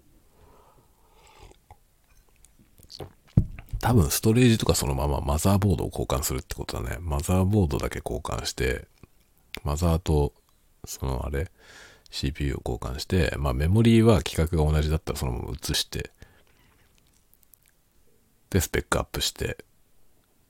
[3.80, 6.98] 多分ストレージとかそのままマザーボードを交換するってことだね。
[7.00, 8.86] マザーボードだけ交換して、
[9.64, 10.34] マザーと、
[10.84, 11.50] そのあれ、
[12.10, 16.10] CPU を交換して、まあメモリーは規格が同じだったらそのまま移して、
[18.50, 19.64] で、スペックアップして、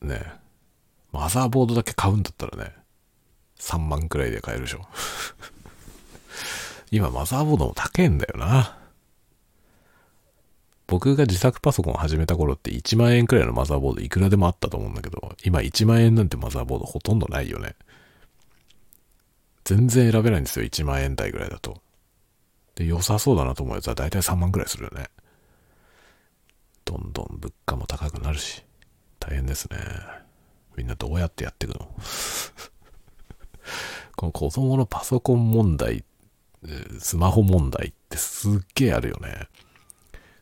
[0.00, 0.24] ね、
[1.12, 2.74] マザーボードだけ買うんだったらね、
[3.58, 4.88] 3万くらいで買えるでしょ。
[6.90, 8.78] 今マザーボードも高いんだよな。
[10.86, 17.76] 僕が自作パソコンを始めた頃って1万円くらいのマザーボードいくらでもあったと思うんだけど、今1万円なんてマザーボードほとんどないよね。
[19.62, 21.80] 全然選べないんですよ、1万円台ぐらいだと。
[22.74, 25.10] で、良さそうだなと思うやつは大体3万くらいするよね。
[26.84, 28.64] どんどん物価も高くなるし、
[29.20, 29.78] 大変ですね。
[30.76, 31.88] みんなどうやってやっていくの？
[34.16, 36.04] この子供のパソコン問題、
[36.98, 39.48] スマホ問題ってすっげえあるよね。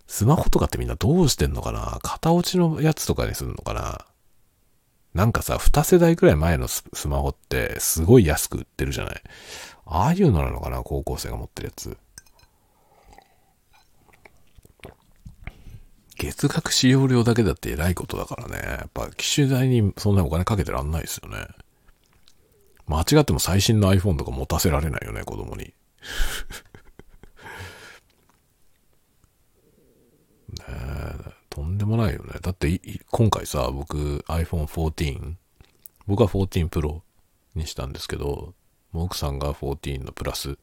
[0.07, 1.99] スマホとかってみんなどうしてんのかな？
[2.03, 4.05] 型落ちのやつとかにするのかな？
[5.14, 9.23] なんかさ、2世代くらい前のスマホってすごい安く売ってるじゃない？
[9.87, 10.83] ああいうのなのかな？
[10.83, 11.97] 高校生が持ってるやつ。
[16.16, 18.57] 月額使用料だけだって偉いことだからね。
[18.57, 21.47] やっぱ機種代にそんなにお金かけてらんないですよね。
[22.87, 25.75] 間違っても最新の iPhone とか持たせられないよね、子供に。
[30.49, 32.34] ねえ、とんでもないよね。
[32.40, 32.80] だって、
[33.11, 35.34] 今回さ、僕 iPhone 14、
[36.07, 37.03] 僕は14 Pro
[37.55, 38.55] にしたんですけど、
[38.92, 40.57] 奥さんが14のプラスっ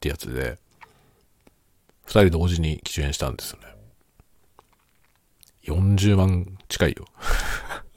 [0.00, 0.58] てやつで、
[2.04, 3.66] 二人同時に機種変したんですよね。
[5.64, 7.06] 40万近いよ。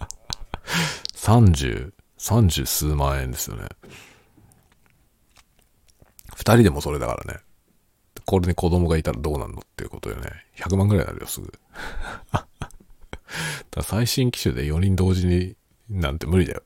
[1.13, 3.67] 30、30数万円ですよね。
[6.39, 7.41] 二人でもそれだからね。
[8.25, 10.21] これに子供がいたらどうなんのっていうことでね、
[10.55, 11.51] 100万ぐらいになるよ、すぐ。
[13.71, 15.57] だ最新機種で4人同時に
[15.89, 16.63] なんて無理だよ。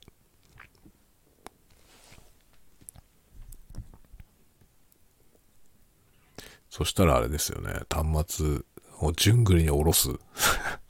[6.70, 8.60] そしたらあれですよね、端末
[9.00, 10.10] を順繰りに下ろす。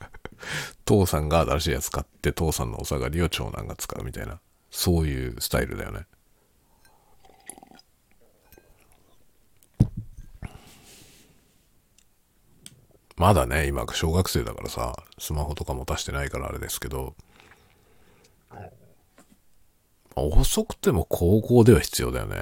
[0.85, 6.05] 父さんが新しいやつ買って、父さんのお下がりを長男が使うみたいな、そういうスタイルだよね。
[13.17, 17.15] まだね、今、小学生だからさ、スマホとか持たしてないからあれですけど、
[20.15, 22.37] 遅くても高校では必要だよね。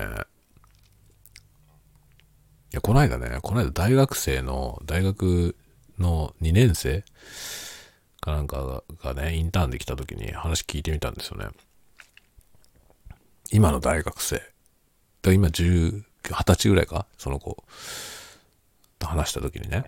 [2.72, 5.56] いや、こないだね、こないだ大学生の、大学
[6.00, 7.04] の2年生
[8.20, 11.48] かなんかがね、インターンで来た時に話聞いてみたんですよね。
[13.52, 14.42] 今の大学生。
[15.26, 17.06] 今10、20歳ぐらいか？
[17.18, 17.64] その子。
[18.98, 19.86] と話した時にね。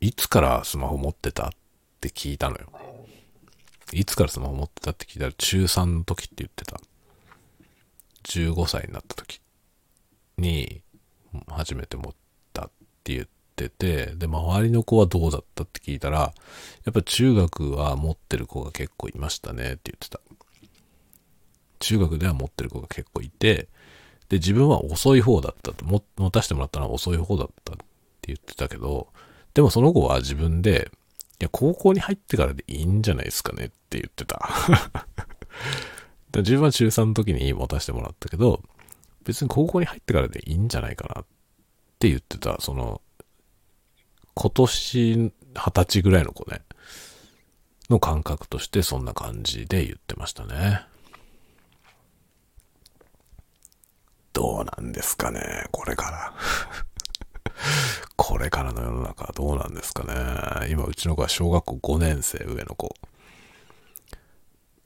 [0.00, 1.50] いつからスマホ持ってたっ
[2.00, 2.72] て聞いたのよ。
[3.92, 6.80] いつからスマホ持ってたって聞いたら中3の時って言ってた。
[8.24, 9.40] 15歳になった時
[10.38, 10.82] に
[11.48, 12.14] 初めて持っ
[12.52, 12.70] たっ
[13.04, 20.20] て言ってて、で、周りの子はどうだったって聞いたら、やっぱ中学は持ってる子が結構いましたねって言ってた。
[21.78, 23.68] 中学では持ってる子が結構いて、
[24.28, 27.84] で、自分は遅い方だったって、持たせてもらったのは遅い方だったって
[28.28, 29.08] 言ってたけど、
[29.54, 30.90] でもその子は自分で、
[31.40, 34.48] いや、高校に入ってからでいいんじゃないですかねって言ってた。
[36.36, 38.62] 自分は中3の時に持たせてもらったけど、
[39.24, 41.24] 別に高校に入ってからでいいんじゃないかなっ
[41.98, 43.00] て言ってた、その、
[44.34, 46.62] 今年二十歳ぐらいの子ね、
[47.90, 50.86] の感覚としてそんな感じで言ってましたね。
[54.32, 56.34] どうなんですかね、これから
[58.22, 60.68] これからの世の中どうなんですかね。
[60.70, 62.94] 今、うちの子は小学校5年生、上の子。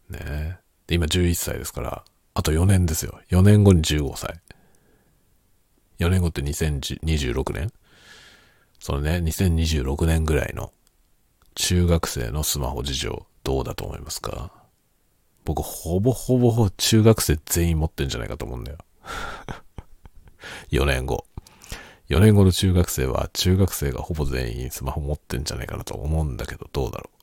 [0.09, 2.05] ねで、今11歳ですから、
[2.35, 3.18] あと4年ですよ。
[3.30, 4.41] 4年後に15歳。
[5.99, 7.72] 4年後って2026年？
[8.78, 10.72] そのね、2026年ぐらいの
[11.57, 14.53] 中学生のスマホ事情、どうだと思いますか？
[15.45, 18.78] 僕、ほぼほぼ中学生全員持ってんじゃないかと思うんだよ。
[20.70, 21.26] 4年後。
[22.09, 27.18] 4年後の中学生は中学生がほぼ全員スマホ持ってんじゃないかなと思うんだけど、どうだろう。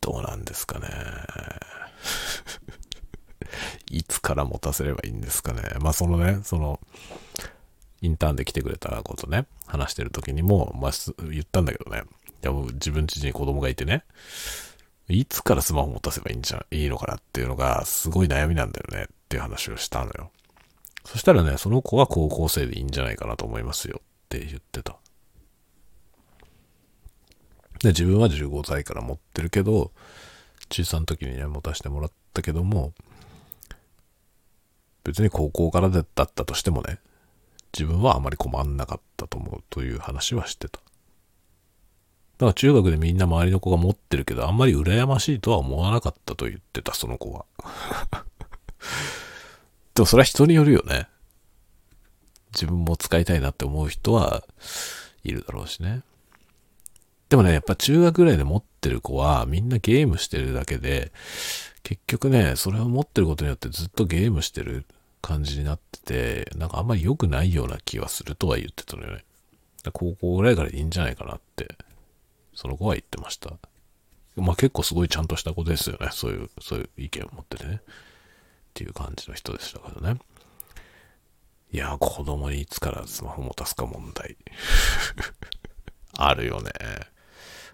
[0.00, 0.88] どうなんですかね。
[3.90, 5.62] いつから持たせればいいんですかね。
[5.80, 6.80] まあそのね、その、
[8.02, 10.92] インターンで来てくれたことね、話してる時にも、まあ
[11.30, 12.02] 言ったんだけどね。
[12.42, 14.04] いやもう自分家に子供がいてね、
[15.08, 20.30] いつからスマホ持たせばいいんじゃ、いいのかなっていうのがすごい悩みなんだよねっていう話をしたのよ。
[21.04, 24.96] そしたらね、その子は高校生でいいんじゃないかなと思いますよって言ってた。
[27.80, 29.92] で、自分は15歳から持ってるけど、
[30.70, 32.92] 中3の時にね、持たせてもらったけども、
[35.04, 36.98] 別に高校からだったとしてもね、
[37.74, 40.78] 自分はあまり困んなかったと思うという話はしてた。
[40.78, 40.80] だ
[42.38, 47.44] から中学でみんな周りの子が持ってるけど、あんまり羨ましいとは思わなかったと言ってた、その子は。
[49.94, 51.08] でもそれは人によるよね。
[52.52, 54.44] 自分も使いたいなって思う人は
[55.24, 56.02] いるだろうしね。
[57.28, 61.12] でもね、やっぱ中学ぐらいで持ってる子はみんなゲームしてるだけで、
[61.82, 64.84] 結局ね、それを持ってることによってずっとゲームしてる
[65.20, 69.24] 感じになってて、なんかあんまり良くないような気はするとは言ってたのよね。
[69.92, 71.76] 高校ぐらいからいいんじゃないかなって
[72.54, 73.52] その子は言ってました。
[74.36, 76.08] まあ結構すごいちゃんとした子ですよね。
[76.12, 77.80] そういう、そういう意見を持っててね。
[78.74, 80.18] っていう感じの人でしたけどね。
[81.70, 84.36] いや、子供にいつからスマホ持たすか問題。
[86.18, 86.72] あるよね。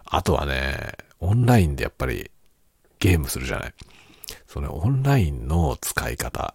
[0.05, 2.31] あとはね、オンラインでやっぱり
[2.99, 3.75] ゲームするじゃない。
[4.47, 6.55] そのオンラインの使い方。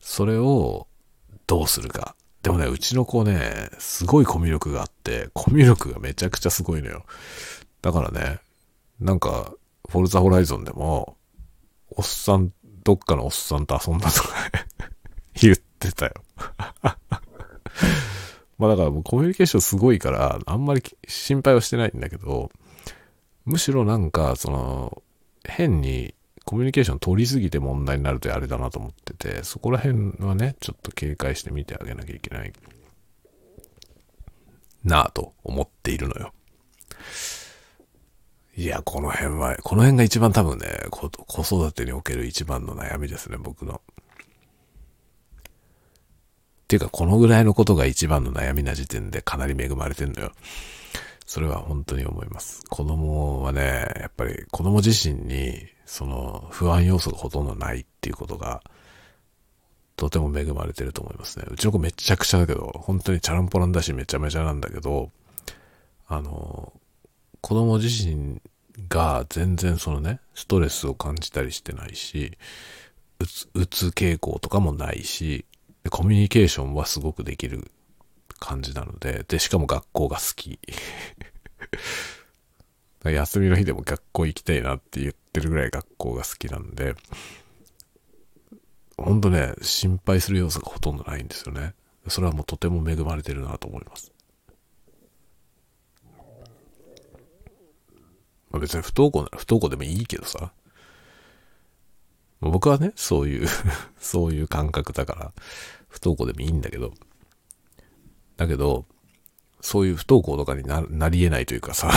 [0.00, 0.88] それを
[1.46, 2.16] どうするか。
[2.42, 7.04] でもね、うちの子ね、すごいコミュ力があって、コミュ力がめちゃくちゃすごいのよ。
[7.82, 8.40] だからね、
[8.98, 9.52] なんか、
[9.88, 11.16] フォルザホライゾンでも、
[11.90, 12.52] おっさん、
[12.84, 14.28] どっかのおっさんと遊んだとか
[15.40, 16.12] 言ってたよ
[18.58, 22.50] まあだからもうコミュニケーションすごいから、あんまり心配はしてないんだけど、
[23.46, 25.02] むしろなんか、その、
[25.44, 26.14] 変に
[26.44, 32.52] コミュニケーション取りすぎて問題になるとあれだなと思ってて、そこら辺はね、ちょっと警戒して見てあげなきゃいけない
[34.84, 36.34] なぁと思っているのよ。
[38.56, 41.06] いや、この辺は、この辺が一番多分ね、子
[41.42, 43.80] 育てにおける一番の悩みですね、僕の。
[45.40, 45.42] っ
[46.68, 50.32] ていうか、このぐらいのことが一番の悩みな時点でかなり恵まれてんのよ。
[51.26, 52.64] それは本当に思います。
[52.68, 58.62] 子供はね、やっぱり子供自身にその不安要素がほとんどないっていうことが、
[59.96, 61.44] とても恵まれてると思いますね。
[61.48, 65.10] うちの子めちゃくちゃだけど、本当にチャランポランだしめちゃめちゃなんだけど、
[66.08, 66.72] あの、
[67.40, 68.40] 子供自身
[68.88, 72.36] が全然そのね、ストレスを感じたりしてないし、
[73.18, 75.44] うつ、うつ傾向とかもないし、
[75.90, 77.70] コミュニケーションはすごくできる
[78.38, 80.58] 感じなので、で、しかも学校が好き。
[83.04, 86.94] 休みの日でも学校行きたいなって言ってるぐらい学校が好きなんで、
[88.98, 91.74] ほんとね、心配する要素がほとんどないんですよね。
[92.08, 94.12] それはもうとても恵まれてるなと思います。
[98.50, 100.52] まあ、別に不登校なら不登校でもいいけどさ。
[102.40, 103.48] 僕はね、そういう
[104.00, 105.32] そういう感覚だから、
[105.88, 106.94] 不登校でもいいんだけど、
[108.36, 108.86] だけど、
[109.60, 111.92] そういう不登校とかにななり得ないというかさ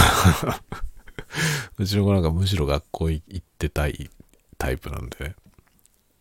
[1.80, 4.10] うちの子なんかむしろ学校行ってたい
[4.58, 5.36] タイプなんでね。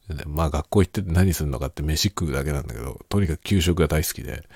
[0.09, 4.49] でまあ学校行って何するのかって飯食うだけなんだけど、とにかく給食が大好きで、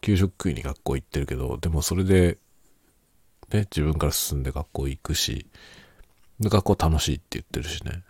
[0.00, 2.38] 給食食いに学校行ってるけど、でもそれで、
[3.52, 5.46] ね、自分から進んで学校行くし、
[6.40, 8.02] で、学校楽しいって言ってるしね。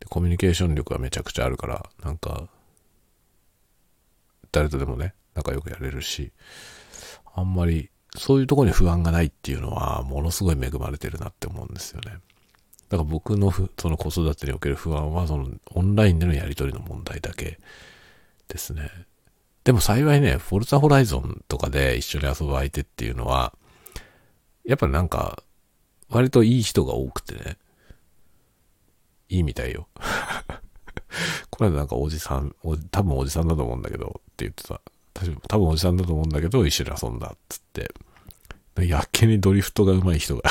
[0.00, 2.48] で、コミュニケーション力がめちゃくちゃあるから、なんか、
[4.52, 6.32] 誰とでもね、仲良くやれるし、
[7.34, 12.18] あんまりそういうとこに不安がないっていうのは、ものすごい恵まれてるなって思うんですよね。
[12.88, 17.60] だから僕のその子育てにおける不安は、そのオンラインでのやり取りの問題だけ
[18.48, 18.90] ですね。
[19.62, 23.54] でも幸いね、フォルツァホライゾンとかで一緒に遊ぶ相手っていうのは、
[24.64, 25.42] やっぱなんか、
[26.08, 27.56] 割といい人が多くてね。
[29.28, 29.88] いいみたいよ。
[31.50, 32.54] これなんかおじさん、
[32.90, 34.80] 多分おじさんだと思うんだけどって言ってた。
[35.48, 37.92] 多分おじさんだと思うんだけど、一緒に遊んだっつって。
[38.76, 40.42] やけにドリフトが上手い人が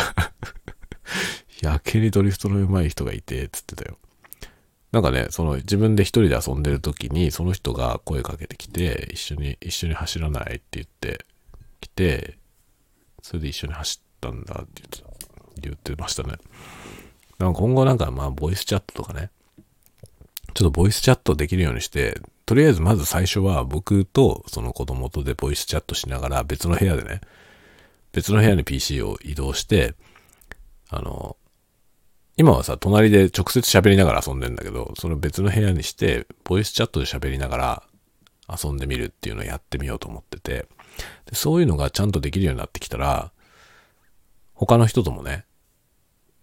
[1.62, 3.98] やけにドリフトの上手い人がいて、つってたよ。
[4.92, 11.26] なんかね、その自分で一人で遊んでる時に、その人が声かけてきて、一緒に、一緒に走らないって言って
[11.82, 12.38] きて、
[13.22, 15.04] それで一緒に走ったんだって言って、
[15.62, 16.34] 言ってましたね。
[17.38, 19.32] なんか今後なんかまあ、ボイスチャットとかね、
[20.54, 27.22] ちょっとボイスチャットできるようにして、とりあえずまず最初は僕とその子供とでボイスチャットしながら別の部屋でね、
[28.12, 29.94] 別の部屋に PC を移動して、
[30.90, 31.38] あの、
[32.38, 37.84] 今はさ、隣で直接喋りながら遊んでんだけど、その別の部屋にして、ボイスチャットで喋りながら
[38.64, 40.68] 遊んでみるっていうのをやってみようと思ってて、
[41.26, 43.32] でそういうのがちゃんとできるようになってきたら、
[44.54, 45.46] 他の人ともね、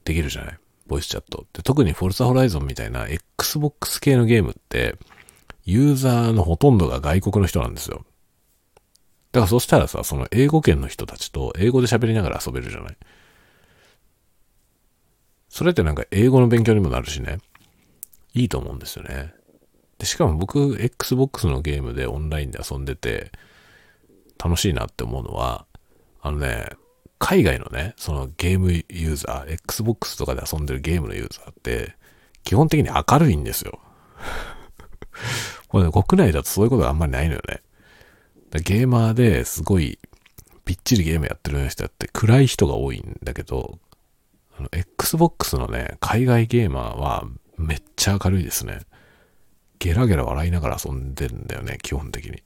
[0.04, 0.58] できるじゃない？
[0.86, 1.46] ボイスチャット。
[1.52, 4.96] で、特にフォルツァホライゾンみたいな Xbox 系のゲームって、
[5.64, 8.04] ユーザーのほとんどが外国の人なんですよ。
[9.32, 12.96] だからそしたらさ、その英語圏の人たちと英語で喋りながら遊べるじゃない？
[15.48, 17.38] それってなんか英語の勉強にもなるしね。
[18.32, 19.34] いいと思うんですよね。
[19.98, 23.32] で、しかも僕、Xbox のゲームでオンラインで遊んでて、
[24.42, 25.66] 楽しいなって思うのは、
[26.20, 26.68] あのね、
[27.18, 31.96] 海外のね、そのゲームユーザー、Xbox とかで遊んでるゲームのユーザーって、
[32.44, 33.80] 基本的に明るいんですよ。
[35.68, 37.62] これね、国内だとそういうことがあんまりないのよね。
[38.60, 39.98] ゲーマーですごい、
[40.64, 43.78] びっちりゲームやってる人だって暗い人が多いんだけど、
[44.58, 47.24] あの、Xbox のね、海外ゲーマーは
[47.56, 48.80] めっちゃ明るいですね。
[49.78, 52.42] ゲラゲラ笑いながら遊んでるんだよね、基本的に。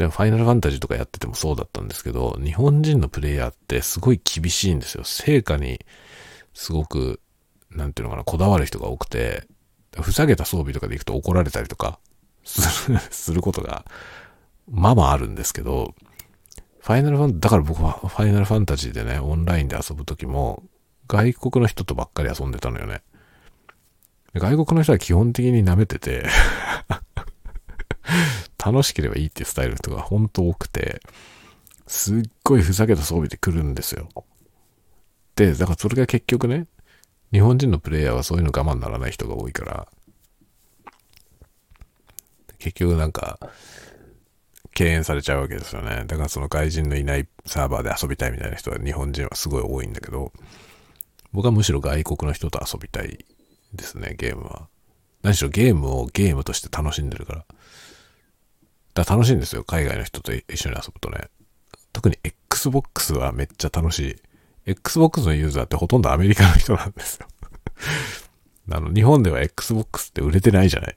[0.00, 5.04] で、ファイナルファンタジーとかやっててもそうだったんですけど、日本人のプレイヤーってすごい厳しいんですよ。
[5.04, 5.78] 成果に
[6.54, 7.20] すごく、
[7.70, 9.46] なんていうのかな、こだわる人が多くて、
[10.00, 11.98] ふざけた装備とかで行くと怒られたりとか
[12.44, 13.84] する することが、
[14.70, 15.94] まあまああるんですけど、
[16.78, 20.62] ファイナルファン、だから僕はファイナルファンタジーでね、オンラインで遊ぶときも、
[21.08, 23.02] 外国の人とばっかり遊んでたのよね。
[24.34, 26.24] 外国の人は基本的に舐めてて
[28.64, 31.00] 楽しければいいっていうスタイルの人が本当多くて、
[31.86, 34.08] すっごいふざけた装備で来るんですよ。
[35.34, 36.66] で、だからそれが結局ね、
[37.32, 39.88] 日本人のプレイヤーはそういうの我慢ならない人が多いから、
[42.58, 43.38] 結局なんか、
[44.72, 46.04] 敬遠されちゃうわけですよね。
[46.06, 50.32] だからその外人のいないサーバーで遊びたいみたいな人は日本人はすごい多いんだけど、
[51.32, 53.24] 僕はむしろ外国の人と遊びたい
[53.72, 54.68] ですね、ゲームは。
[55.22, 57.44] 何しろゲームをゲームとして楽しんでるから。
[58.94, 61.28] だ楽しいんですよ、海外の人と一緒に遊ぶとね。
[61.92, 64.16] 特に Xbox はめっちゃ楽しい。
[64.66, 67.26] Xbox のユーザーってほとんどアメリカの人なんですよ
[68.72, 70.96] あの、日本では Xbox って売れてないじゃない。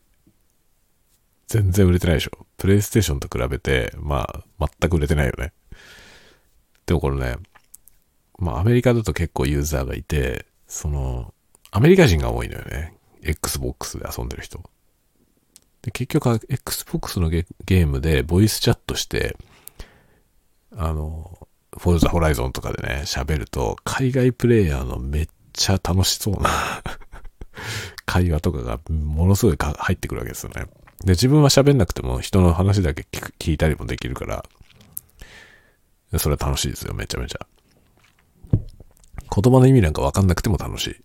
[1.48, 2.46] 全然売れてないでしょ。
[2.58, 4.28] プレイステーションと比べて、ま
[4.60, 5.54] あ、全く売れてないよね。
[6.86, 7.38] でもこれね、
[8.38, 11.34] まあアメリカだと結構ユーザーがいて、その、
[11.72, 12.96] アメリカ人が多いのよね。
[13.22, 14.62] Xbox で遊んでる人。
[15.84, 19.38] で結局は、Xbox のゲームでボイスチャットして、
[20.76, 26.50] あの、フォルザホライゾンとかでね、喋ると、海外プレイヤーのめっちゃ楽しそうな
[28.06, 30.68] 会話とかがものすごい入ってくるわけですよね。
[31.04, 33.06] で、自分は喋んなくても人の話だけ
[33.40, 34.46] 聞いたりもできるから、
[36.18, 37.46] それは楽しいですよ、めちゃめちゃ。
[39.36, 40.96] 言葉の意味なんかわかんなくても楽しい。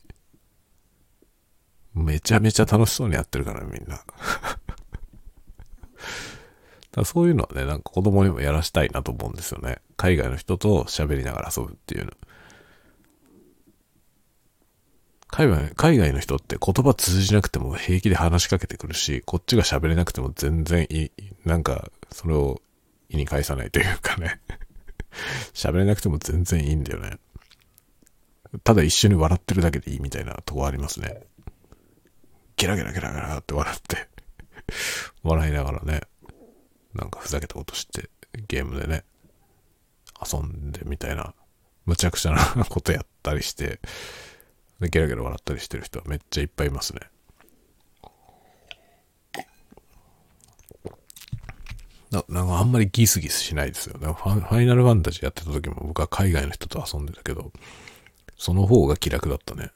[1.95, 4.01] めちゃめちゃ楽しそうにやってるから、みんな。
[6.99, 9.79] だそういうのはね、なんか子供にもやらしたいなと思うんですよね。
[9.97, 12.13] 海外の人と喋りながら遊ぶっていうの。
[15.31, 21.11] 海外海外の人って言葉通じなくても平気で話しかけてくるし、こっちが喋れなくても全然いい、
[21.45, 22.61] なんか、それを
[23.11, 24.41] 意に返さないというかね。
[25.53, 27.19] 喋れなくても全然いいんだよね。
[28.65, 31.23] ただ一緒に笑ってるだけでいいみたいなとこありますね。
[32.57, 34.09] ゲラゲラゲラゲラって笑って
[35.23, 36.01] 笑いながらね、
[36.95, 38.11] なんかふざけたことして、
[38.49, 39.05] ゲームでね、
[40.21, 41.35] 遊んでみたいな、
[41.87, 43.81] むちゃくちゃなことやったりして、
[44.81, 47.01] で、ゲラゲラ笑ったりしてる人はめっちゃいっぱいいますね。
[52.11, 54.07] ななんかあんまりギスギスしないですよね。
[54.07, 57.53] ファイナルファンタジーやってた時も僕は海外の人と遊んでたけど、
[58.39, 59.71] その方が気楽だったね。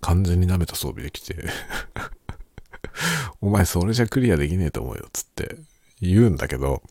[0.00, 1.36] 完全に舐めた装備できて
[3.40, 5.56] お前それじゃクリアできねえと思うよ、つって
[6.00, 6.82] 言うんだけど、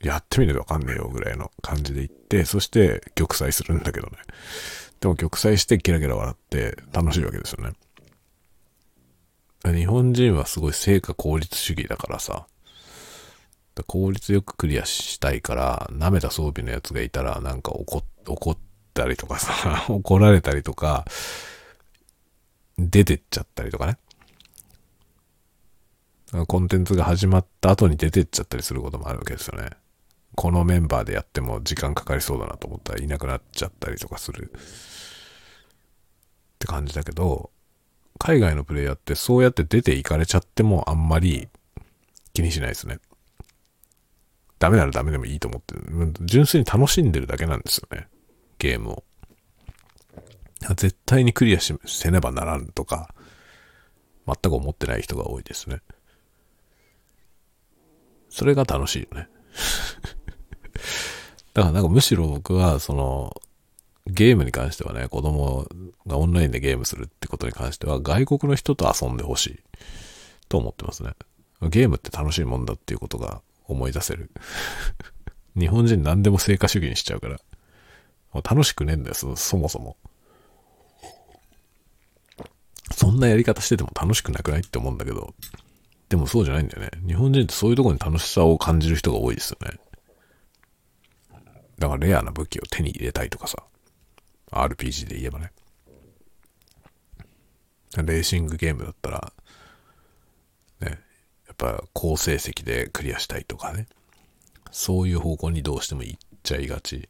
[0.00, 4.18] やってみるとわかんねえよぐらいの感じで言って、そして玉砕するんだけどね。
[5.00, 7.72] でも玉砕してゲラゲラ笑って楽しいわけですよね。
[9.72, 12.46] 日本人はすごい成果効率主義だからさ、
[13.84, 17.98] 効率よくクリアしたいから、舐めた装備のやつがいたら、なんか怒
[18.50, 18.56] っ
[18.94, 21.04] たりとかさ、 怒られたりとか、
[22.78, 23.98] 出てっちゃったりとかね。
[26.36, 29.70] のコンテンツが始まった後に出てっちゃったりすることもあるわけですよね。
[30.36, 34.58] このメンバーでやっても時間かかりそうだなと思ったらいなくなっちゃったりとかするっ
[36.58, 37.50] て感じだけど、
[38.18, 41.48] 海外のプレイヤーってそうやって出ていかれちゃってもあんまり
[42.34, 42.98] 気にしないですね。
[44.58, 46.12] ダメならダメでもいいと思ってる。
[46.22, 48.08] 純粋に楽しんでるだけなんですよね。
[48.58, 49.04] ゲームを。
[50.70, 53.14] 絶対にクリアしせねばならんとか、
[54.26, 55.80] 全く思ってない人が多いですね。
[58.36, 59.28] それが楽しいよね。
[61.54, 63.34] だからなんかむしろ僕は、その、
[64.06, 65.66] ゲームに関してはね、子供
[66.06, 69.60] がオンラインでゲームするってことに関しては、外国の人と遊んでほしい
[70.50, 71.14] と思ってますね。
[71.62, 74.30] ゲームって楽しいもんだっていうことが思い出せる。
[75.58, 77.40] 日本人何でも成果主義にしちゃうから、
[78.34, 79.96] 楽しくねえんだよ、そそもそも。
[82.94, 85.34] そんなやり方してても楽しくなくないって思うんだけど、
[86.08, 86.90] でもそうじゃないんだよね。
[87.06, 89.78] 日本人ってそういうとこに楽しさを感じる人が多いですよね。
[91.78, 93.62] だからレアな武器を手に入れたいとかさ、
[94.50, 95.52] RPG で言えばね。
[97.96, 99.32] レーシングゲームだったら、
[100.80, 101.00] ね、
[101.46, 103.86] やっぱ好成績でクリアしたいとかね。
[104.70, 107.08] そういう方向にどうしても行っちゃいがち。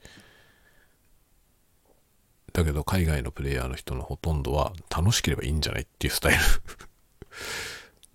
[2.52, 6.38] だけど海外のプレイヤーの人のほとんどは楽しければいいんじゃないっていうスタイル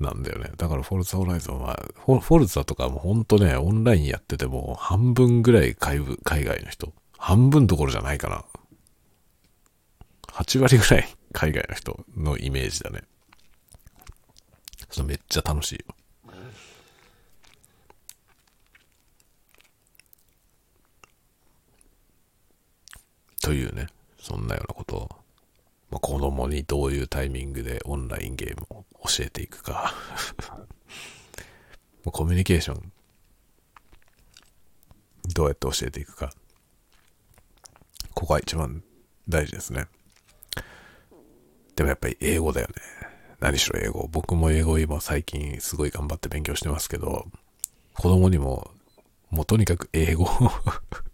[0.01, 0.51] なんだよね。
[0.57, 6.93] だからフォルツァホライゾンは、フォルツァとかもほんとね、オンラインやってても半分ぐらい海海外の人。
[7.17, 8.43] 半分どころじゃないかな。
[10.27, 13.03] 8割ぐらい 海外の人のイメージだね。
[14.89, 15.95] それめっちゃ楽しいよ。
[23.41, 23.87] というね、
[24.19, 25.09] そんなようなことを、
[25.89, 29.93] まあ、子供にどういうタイミングでオンラインゲームを教えていくか
[32.05, 32.91] コミュニケーション、
[35.33, 36.33] どうやって教えていくか。
[38.13, 38.83] ここが一番
[39.29, 39.87] 大事ですね。
[41.75, 42.73] でもやっぱり英語だよね。
[43.39, 44.07] 何しろ英語。
[44.11, 47.27] 僕も英語今最近すごい頑張って勉強してますけど、
[47.95, 48.71] 子供にも、
[49.29, 50.27] もうとにかく英語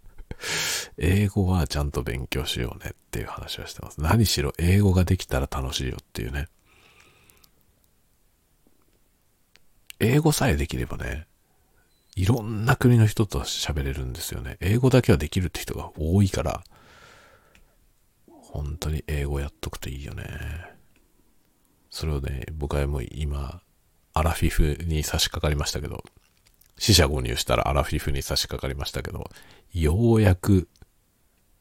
[0.98, 4.00] 英語はちゃんと勉強しようねっていう話はしてます。
[4.00, 6.48] 何しろ英語ができたら楽しいよっていうね。
[10.00, 11.26] 英語さえできればね、
[12.14, 14.56] いろんな国の人と喋れるんですよね。
[14.60, 16.64] 英語だけはできるって人が多いから、
[18.26, 20.24] 本当に英語やっとくといいよね。
[21.90, 23.60] それをね、僕はもう今、
[24.14, 26.02] アラフィフに差し掛かりましたけど、
[26.76, 29.30] 死者誤入したらアラフィフに差し掛かりましたけど、
[29.72, 30.68] ようやく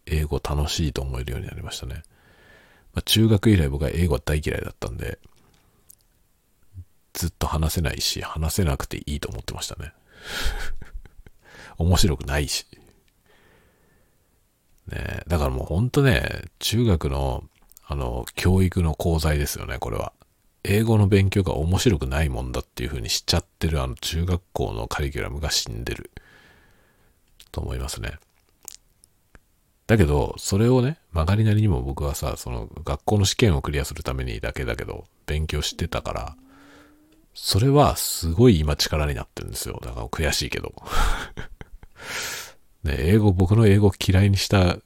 [0.06, 2.04] 英語楽しいと思えるようになりましたね。
[2.94, 5.20] まあ、中学以来僕は英語は大嫌いだったんで、
[7.18, 9.91] ずっと話せないし、話せなくていいと思ってましたね。
[11.80, 12.68] 面白くないし。
[14.88, 17.43] ねだからもうほんとね、中学の、
[17.88, 20.13] あの、教育の講座ですよね、これは。
[20.63, 26.11] 英語の勉強が面白くないもんだっていう風にしちゃってるあの中学校のカリキュラムが死んでる
[27.51, 28.20] と思いますね。
[29.88, 36.36] だけど、それをね、曲がりなりにも僕はさ、その学校の試験をクリアするためにだけだけど、勉強してたから、
[37.40, 39.80] それはすごい今力になってるんですよ。
[39.84, 40.74] だから悔しいけど。
[42.84, 44.78] ね、英語、僕の英語嫌いにした、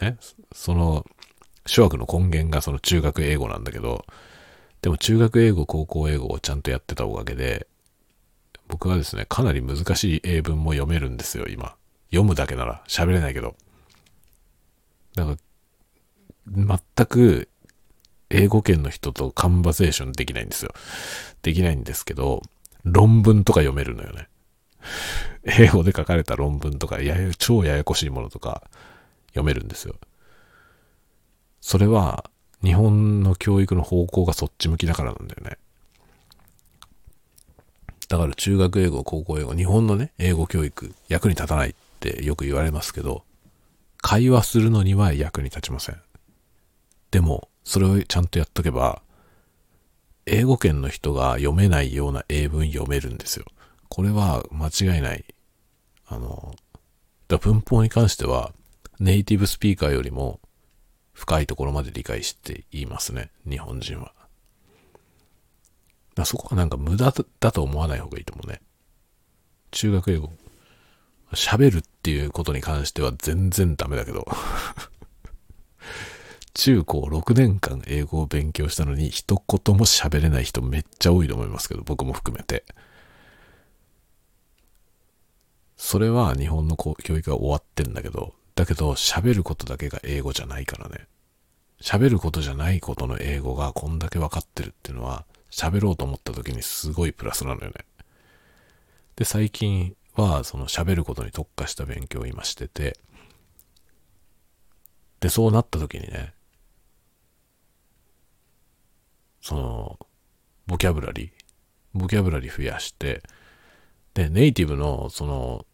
[0.00, 0.16] ね、
[0.54, 1.04] その、
[1.66, 4.06] 諸悪の根源がその中学英語なんだけど、
[4.82, 7.66] でも中学英語、高校英語をちゃんとやってたおかげで、
[8.68, 11.74] 僕はですね、かなり難しい英文も読めるんですよ、今。
[12.10, 13.56] 読むだけなら喋れないけど。
[15.16, 15.36] だか
[16.52, 17.48] ら、全く
[18.30, 20.72] 英語圏の人とカンバセーションできないんですよ。
[21.42, 22.42] できないんですけど、
[22.84, 24.28] 論文とか読めるのよね。
[25.44, 28.62] 英語で書かれた論文とか、やや、超ややこしいものとか
[29.28, 29.94] 読めるんですよ。
[31.60, 32.30] それは、
[32.62, 35.58] 日本の教育の方向がそっち向きだからなんだよね。
[38.08, 43.24] だから中学英語、高校英語、日本のね、英語教育、役に立たないってよく言われますけど、
[43.98, 46.00] 会話するのには役に立ちません。
[47.10, 49.02] でも、それをちゃんとやっとけば、
[50.24, 53.44] 英語圏の人が読めないような英文読めるんですよ。
[53.88, 55.24] これは間違いない。
[56.06, 56.54] あの、
[57.26, 58.52] だ文法に関しては、
[59.00, 60.40] ネイティブスピーカーよりも
[61.12, 63.30] 深いところまで理解して言いますね。
[63.48, 64.12] 日本人は。
[66.14, 68.62] だそこはなんか無駄だと思わない方がいいと思うね。
[69.72, 70.30] 中学英語。
[71.32, 74.24] 喋るっていうことに関しては全然ダメだけど
[76.56, 82.64] 中高6年間英語を勉強したのに一言も喋れない人めっちゃ多いと思いますけど、僕も含めて。
[85.76, 91.06] それは日本の教育が終わってんだけど、だけど喋ることだけが英語じゃないからね。
[91.82, 97.84] 喋ることじゃないことの英語がこんだけ分かってるっていうのは、喋ろうと思った時にすごいプラスなのよね。
[99.16, 102.98] で、最近はその喋ることに特化した勉強を今してて、
[105.20, 106.32] で、そうなった時にね、
[109.46, 109.98] その、
[110.66, 111.30] ボキャブラリー、
[111.94, 113.22] ボキャブラリー増やして、
[114.12, 115.64] で、ネイティブの、その、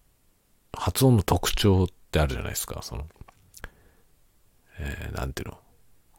[0.75, 3.07] 発音の特徴ってあるじゃないですか、その、
[4.79, 5.59] えー、なんていうの、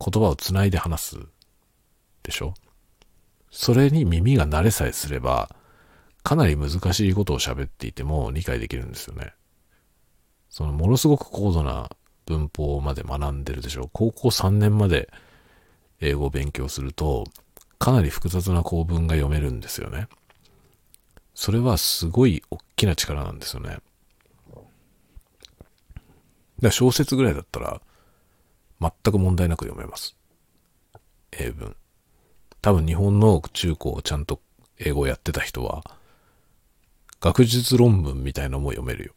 [0.03, 1.17] 言葉をつないで話す
[2.23, 2.55] でしょ？
[3.51, 5.55] それに耳が慣れさえすれば、
[6.23, 9.31] かなり難しいことを喋っていても理解できるんですよね。
[10.49, 11.91] そのものすごく高度な
[12.25, 13.91] 文法まで学んでるでしょ？
[13.93, 15.11] 高校3年まで
[16.01, 17.23] 英語を勉強すると、
[17.83, 20.07] かなり複雑な構文が読めるんですよね。
[21.35, 23.79] それはすごい大きな力なんですよね。
[26.61, 27.81] だ小説ぐらいだったら、
[28.79, 30.15] 全く問題なく読めます。
[31.33, 31.75] 英文。
[32.61, 34.39] 多分日本の中高をちゃんと
[34.79, 35.83] 英語をやってた人は、
[37.19, 39.13] 学術論文みたいのも読めるよ。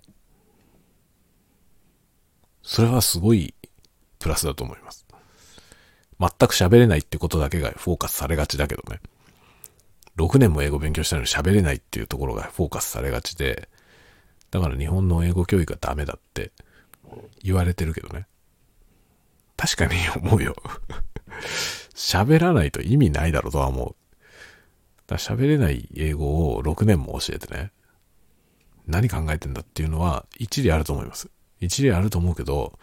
[2.64, 3.54] それはすごい
[4.18, 5.05] プラスだと思います。
[6.18, 9.00] 全く喋れないってことだけがフォーカスされがちだけどね。
[10.16, 13.68] 6年も英語勉強したのに喋れないっていうところがフォーカスされがちで、
[14.50, 16.52] だから日本の英語教育がダメだって
[17.42, 18.26] 言われてるけどね。
[19.56, 20.54] 確かに思うよ
[21.94, 23.94] 喋らないと意味ないだろうとは思う。
[25.06, 27.72] だ喋れない英語を6年も教えてね。
[28.86, 31.28] 何考えてんだっていうのは一理あると思います。
[31.60, 32.78] 一理あると思うけど、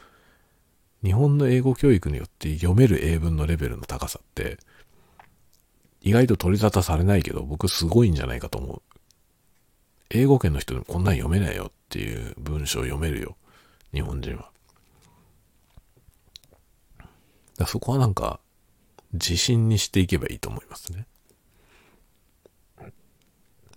[1.04, 4.58] 日本の英語教育によって読める英文のレベルの高さって、
[6.02, 8.82] 意外と取り沙汰されないけど、僕すごいんじゃないかと思う。
[10.10, 13.36] 英語圏の人でもこんなん読めないよっていう文章を読めるよ。
[13.94, 14.50] 日本人は。
[17.58, 18.40] だそこはなんか、
[19.14, 21.06] 自信にしていけばいいと思いますね。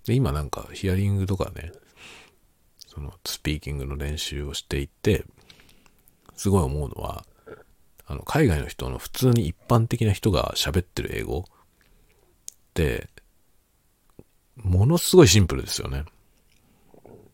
[0.04, 1.72] で、今なんかヒアリングとかね、
[2.86, 5.24] そのスピーキングの練習をしていて、
[6.36, 7.24] すごい思うのは、
[8.06, 11.44] あの、海外の人の普通に一般的な人が喋ってる英語っ
[12.74, 13.08] て、
[14.56, 16.04] ものすごいシンプルですよね。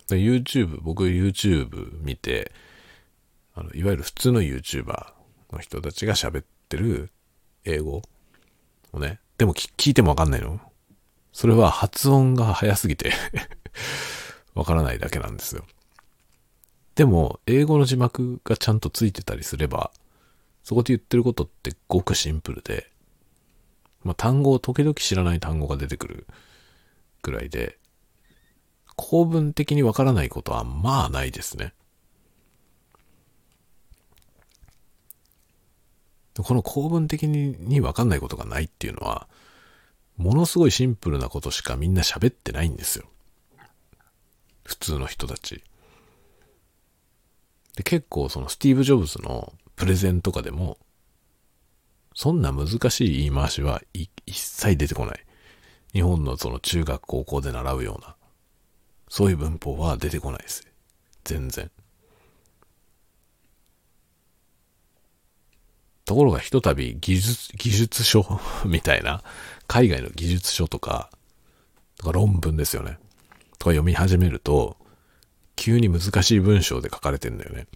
[0.09, 2.53] YouTube、僕 YouTube 見て、
[3.55, 5.13] あの、いわゆる普通の YouTuber
[5.53, 7.11] の人たちが喋ってる
[7.65, 8.03] 英語
[8.93, 10.61] をね、でも聞いてもわかんないの
[11.33, 13.13] それは発音が早すぎて
[14.55, 15.65] わからないだけなんですよ。
[16.95, 19.93] でも、英語の字幕がちゃんとついてたりすれば、
[20.63, 22.91] そこで言ってることってごくシンプルで、
[24.05, 26.27] まあ、単語を時々知らない単語が出てくる
[27.23, 27.79] ぐらいで、
[28.97, 31.73] 構文的にわからないことはまあないですね。
[36.39, 39.29] この構文的にわかんないことがないっていうのは、
[40.17, 43.07] ものすごいシンプルなことしかみんな喋ってないんですよ。
[44.65, 45.63] 普通の人たち。
[47.77, 50.79] で、結構そのスティーブ・ジョブズのプレゼンとかでも、
[52.15, 55.25] そんな難しい言い回しは一切出てこない。
[55.93, 58.17] 日本のその中学高校で習うような、
[59.09, 60.67] そういう文法は出てこないです。
[61.25, 61.71] 全然。
[66.05, 69.23] ところがひとたび技術、技術書 みたいな、
[69.67, 71.11] 海外の技術書とか、
[71.97, 72.99] とか論文ですよね。
[73.59, 74.77] とか読み始めると、
[75.57, 77.67] 急に難しい文章で書かれてんだよね。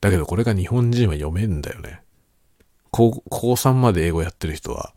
[0.00, 2.02] だけどこれが日本人は読めんだよね。
[2.90, 4.92] 高高3まで英語やってる人は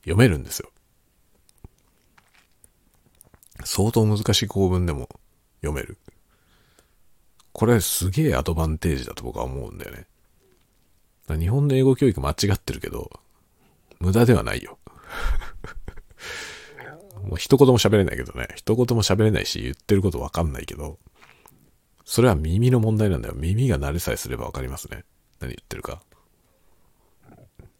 [0.00, 0.70] 読めるんですよ。
[3.64, 5.08] 相当難しい構文でも
[5.60, 5.98] 読める。
[7.52, 10.06] これすげえアドバンテージだと僕は思うんだよね。
[11.28, 13.10] 日本の英語教育間違ってるけど、
[14.00, 14.78] 無駄ではないよ。
[17.26, 18.48] もう一言も喋れないけどね。
[18.54, 20.98] 一言も喋れないし、言ってることわかんないけど、
[22.04, 23.34] それは耳の問題なんだよ。
[23.34, 25.04] 耳が慣れさえすればわかりますね。
[25.40, 26.02] 何言ってるか。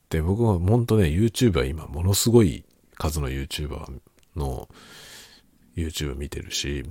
[0.09, 2.65] で、僕は本当ね、YouTube は今ものすごい
[2.97, 4.01] 数の YouTuber
[4.37, 4.69] の
[5.77, 6.85] YouTube 見てるし、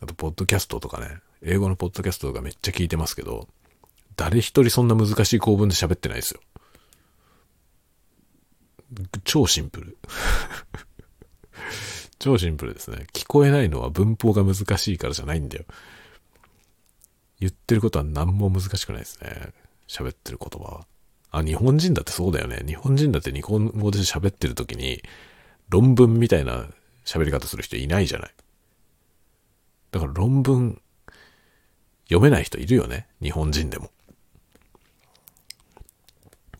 [0.00, 3.48] あと、ポッドキャストとかね、英語のポッドキャストとかめっちゃ聞いてますけど、
[4.16, 6.40] 誰一人そんな難しい構文で喋ってないですよ。
[9.24, 9.98] 超シンプル。
[12.22, 13.06] 超シンプルですね。
[13.12, 15.64] 聞こえないのは文法が難しいからじゃないんだよ。
[17.40, 19.52] 言ってることは何も難しくないですね。
[19.88, 20.86] 喋ってる言葉は。
[21.32, 22.62] あ、日本人だってそうだよね。
[22.64, 25.02] 日本人だって日本語で喋ってる時に
[25.68, 26.66] 論文みたいな
[27.04, 28.30] 喋り方する人いないじゃない。
[29.90, 30.80] だから論文
[32.04, 33.08] 読めない人いるよね。
[33.20, 33.90] 日本人でも。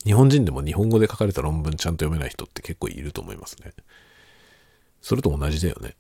[0.05, 3.71] 日本人でも日本語で書かれた論文ちゃんと読めない人って結構いると思いますね。
[5.03, 5.97] それと同じだよね。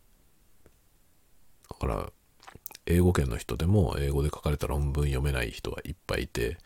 [1.68, 2.10] だから、
[2.86, 6.56] 英語圏の人でも英語で書かれた論文読めない人はいっぱいいて、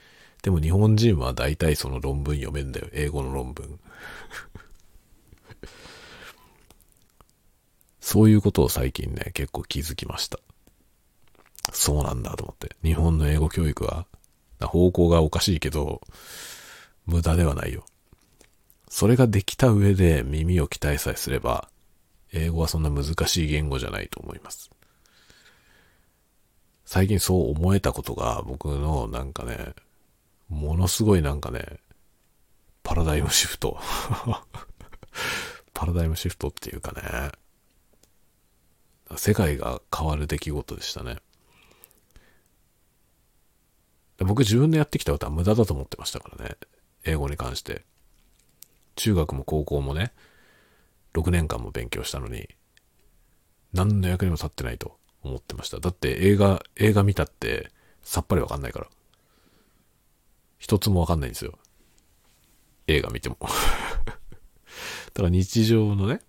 [0.42, 2.88] でも日本人は大体その論文読めんだよ。
[2.92, 3.80] 英語の論文。
[8.00, 10.38] そういうことを最近ね、結構気づきました。
[11.72, 12.76] そうなんだと思って。
[12.84, 14.06] 日本の英語教育は、
[14.60, 16.00] 方向がおかしいけど、
[17.06, 17.84] 無駄ではないよ。
[18.88, 21.68] それができた上で耳を鍛えさえすれば、
[22.32, 24.70] 英語はそんな難しい言語じゃないと思います。
[26.84, 29.74] 最近そう思えたことが僕のなんかね、
[30.48, 31.80] ものすごいなんかね、
[32.82, 33.78] パラダイムシフト。
[35.74, 37.32] パラダイムシフトっていうかね、
[39.16, 41.18] 世界が変わる出来事でしたね。
[44.18, 46.56] 僕自分でやってきたことは無駄だと思ってましたからね。
[47.04, 47.84] 英語に関して。
[48.94, 50.12] 中学も高校もね、
[51.16, 52.48] 6年間も勉強したのに、
[53.72, 55.80] 何の役にも立ってないと思ってました。
[55.80, 57.70] だって映画、映画見たって
[58.02, 58.86] さっぱりわかんないから。
[60.59, 61.59] 一つもわかんないんですよ。
[62.86, 63.38] 映画見ても。
[63.43, 63.48] だ
[65.14, 66.20] から日常のね、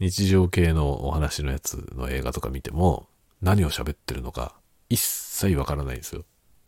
[0.00, 3.08] 日常系のお話のやつの映画とか見ても、
[3.40, 4.54] 何を喋ってるのか
[4.88, 6.24] 一切わからないんですよ。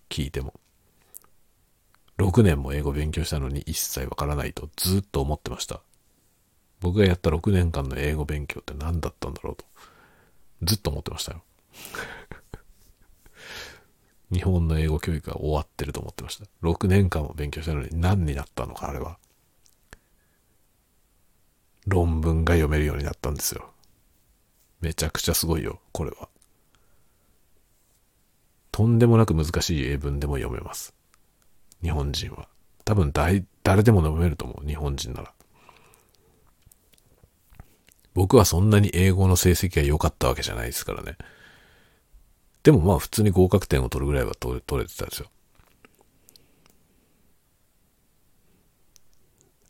[0.09, 0.55] 聞いても。
[2.19, 5.83] 6年も英語勉強したのに一切わからないとずっと思ってました。
[6.83, 9.65] 僕がやった6年間の英語勉強って何だったんだろうと。
[10.63, 11.43] ずっと思ってましたよ。
[14.33, 16.47] 日本の英語教育が終わってると思ってました。
[16.63, 19.19] 6年間も勉強したのに何になったのか、あれは。
[21.87, 23.73] 論文が読めるようになったんですよ。
[24.81, 26.29] めちゃくちゃすごいよ、これは。
[28.73, 30.95] とんでもなく難しい英文でも読めます。
[31.81, 32.49] 日本人は。
[32.85, 33.45] 多分誰
[33.85, 35.33] でも読めると思う、日本人なら。
[38.15, 41.17] 僕はそんなに英語の成績が良かったわけじゃないですからね。
[42.63, 45.29] でもまあ普通に合格点を取るぐらいは取れてたんですよ。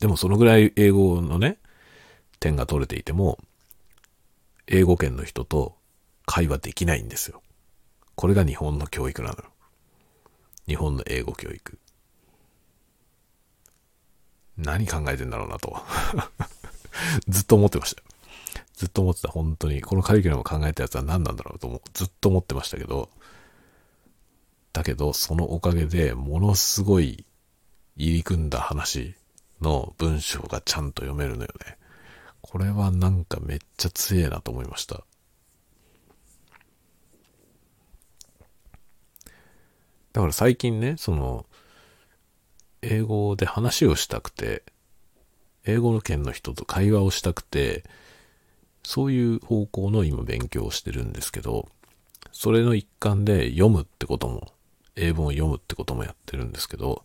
[0.00, 1.58] でもそのぐらい英語のね、
[2.40, 3.38] 点が取れていても、
[4.66, 5.76] 英語圏の人と
[6.26, 7.40] 会話できないんですよ。
[8.16, 9.36] これが日本の教育なの。
[10.66, 11.78] 日本の英語教育。
[14.56, 15.76] 何考えてんだろうなと。
[17.28, 18.02] ずっと思ってました。
[18.82, 19.80] ずっと思ってた、本当に。
[19.80, 23.10] このカリキュラムを考えたやつは何なんだろうとずっと思ってましたけど、
[24.72, 27.24] だけど、そのおかげで、ものすごい
[27.94, 29.14] 入り組んだ話
[29.60, 31.78] の文章がちゃんと読めるのよね。
[32.40, 35.04] これはなんかめっちゃ強えなと思いました。
[40.12, 41.46] だから最近ね、その、
[42.80, 44.64] 英語で話をしたくて、
[45.64, 47.84] 英語の圏の人と会話をしたくて、
[48.82, 51.68] そういう方向の今勉強をしてるんですけど、
[52.32, 54.52] それの一環で読むってことも、
[54.96, 57.04] 英文を読むってこともやってるんですけど、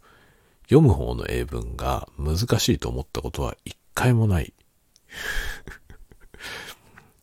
[0.63, 4.53] 読む方の英文が難しいと思ったことは一回もない。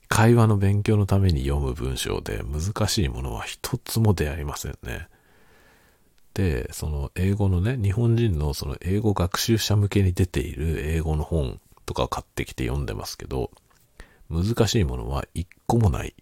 [0.08, 5.08] 会話の勉強のために読む文章で難しいものは一つも出会いませんね。
[6.34, 13.50] で、その英語のね、日本人のその英語学習者向けに出ている英語の本とかを買ってきて読んでますけど、
[14.30, 16.14] 難しいものは一個もない。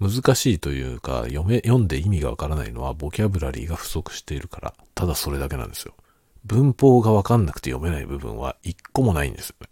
[0.00, 5.94] 難しいというか、読め、読んで意味がわからないのは、ボキャブラリーが不足しているから、ただそれだけなんですよ。
[6.44, 9.68] 文法がわかんなくて読めない部分は一個もないんですよね。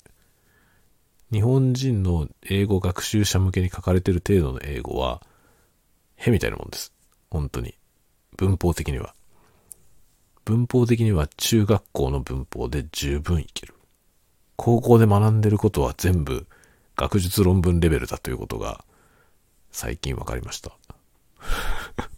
[1.31, 5.23] 日本人の英語学習者向けに書かれてる程度の英語は、
[6.17, 6.93] へみたいなもんです。
[7.31, 7.75] 本当に。
[8.37, 9.15] 文法的には。
[10.45, 13.75] 文法的には中学校の文法で十分いける。
[14.57, 16.47] 高校で学んでることは全部
[16.97, 18.85] 学術論文レベルだということが
[19.71, 20.73] 最近分かりました。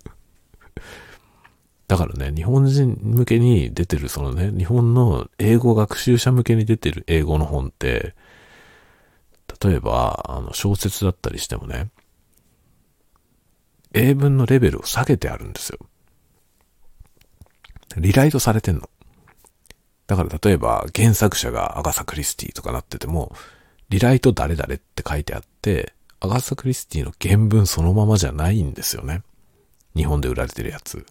[1.87, 8.15] だからね、日本人向けに出てる、そのね、日本の英語学習者向けに出てる英語の本って、
[9.63, 11.91] 例えば、あの、小説だったりしてもね、
[13.93, 15.79] 英文のレベルを下げてあるんですよ。
[17.97, 18.89] リライトされてんの。
[20.07, 23.35] だから例えば原作者がアガサ・クリスティとかなってても、
[23.89, 29.23] リライト誰々って書いてあって、アガサ・クリスティの原文そのままじゃないんですよね。
[29.95, 31.07] 日本で売られてるやつ。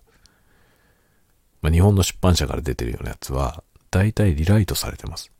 [1.61, 5.31] まあ、日本の出版社から出てるようなやつは、大体リライトされてます。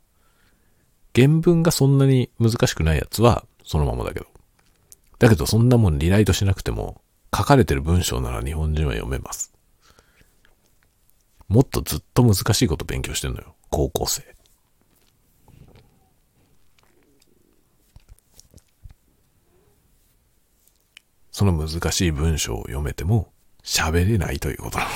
[1.14, 4.26] 原文がそんなに難しくないやつは、そのままだけど。
[5.18, 7.00] だけどそんなもんリライトしなくても、
[7.36, 9.52] 書かれてる文章なら日本人は読めます。
[11.48, 13.54] もっとずっと難しいこと勉強してんのよ。
[13.70, 14.33] 高校生。
[21.34, 23.32] その難しい文章を読めても
[23.64, 24.90] 喋れないということなの。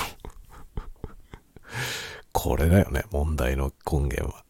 [2.31, 4.45] これだよね、問題の根源は。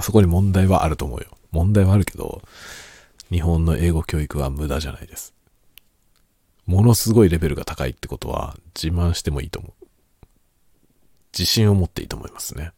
[0.00, 1.36] そこに問題はあると思うよ。
[1.50, 2.40] 問題はあるけど、
[3.30, 5.34] 日本の英語教育は無駄じゃないです。
[6.64, 9.86] ものすごいレベルが高いってことは自慢してもいいと思う。
[11.38, 12.72] 自信を持っていいと思いますね。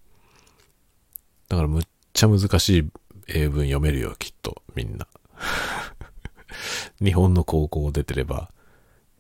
[1.48, 2.90] だからむっちゃ難しい
[3.28, 5.06] 英文読めるよ、きっと、みんな。
[7.02, 8.50] 日本の高校を出てれば、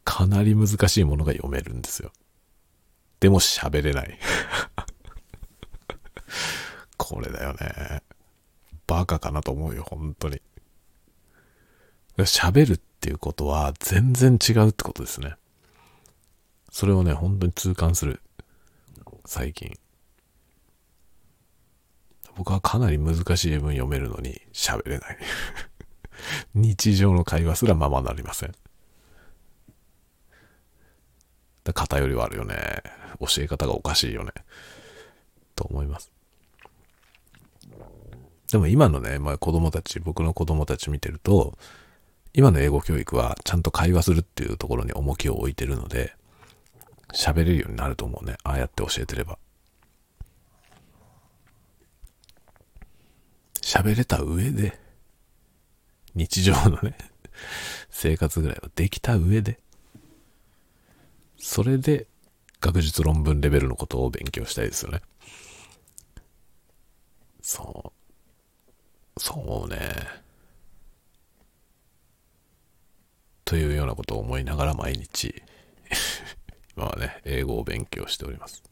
[0.04, 2.12] かなり難しいものが読めるんですよ。
[3.20, 4.18] でも喋れない。
[6.96, 8.02] これだよね。
[8.86, 10.40] バカかなと思うよ、本当に。
[12.18, 15.34] 喋るっていうことは全然違うってことですね。
[16.70, 18.20] それをね、本当に痛感する。
[19.24, 19.78] 最近。
[22.36, 25.18] 僕はかなり難しい文読めるのに喋れない。
[26.54, 28.54] 日常の会話すらままなりません。
[31.72, 32.82] 偏りはあるよね。
[33.20, 34.32] 教え方がおかしいよね。
[35.54, 36.10] と思います。
[38.50, 41.56] でも今のね、まあ子供たち、僕の子供たち見てると、
[42.34, 46.14] 今の英語教育はちゃんと会話するっていうところに重きを置いてるので、
[47.14, 48.36] 喋れるようになると思うね。
[48.42, 49.38] ああやって教えてれば。
[53.62, 54.78] 喋れた上で、
[56.14, 56.96] 日常のね、
[57.90, 59.58] 生活ぐらいはできた上で、
[61.38, 62.06] それで
[62.60, 65.02] 学術論文レベルのことを勉強したいですよね。
[67.40, 67.92] そ
[69.16, 69.20] う。
[69.20, 69.78] そうね。
[73.44, 75.42] というようなことを思いながら毎日
[76.76, 78.62] 今はね、英語を勉強しております。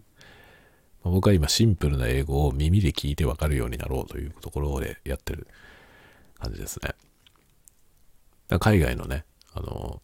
[1.02, 5.46] 僕は今シンプルな英語を耳で聞いてわかるようになろうというところでやってる
[6.38, 6.94] 感じですね。
[8.58, 10.02] 海外のね、あの、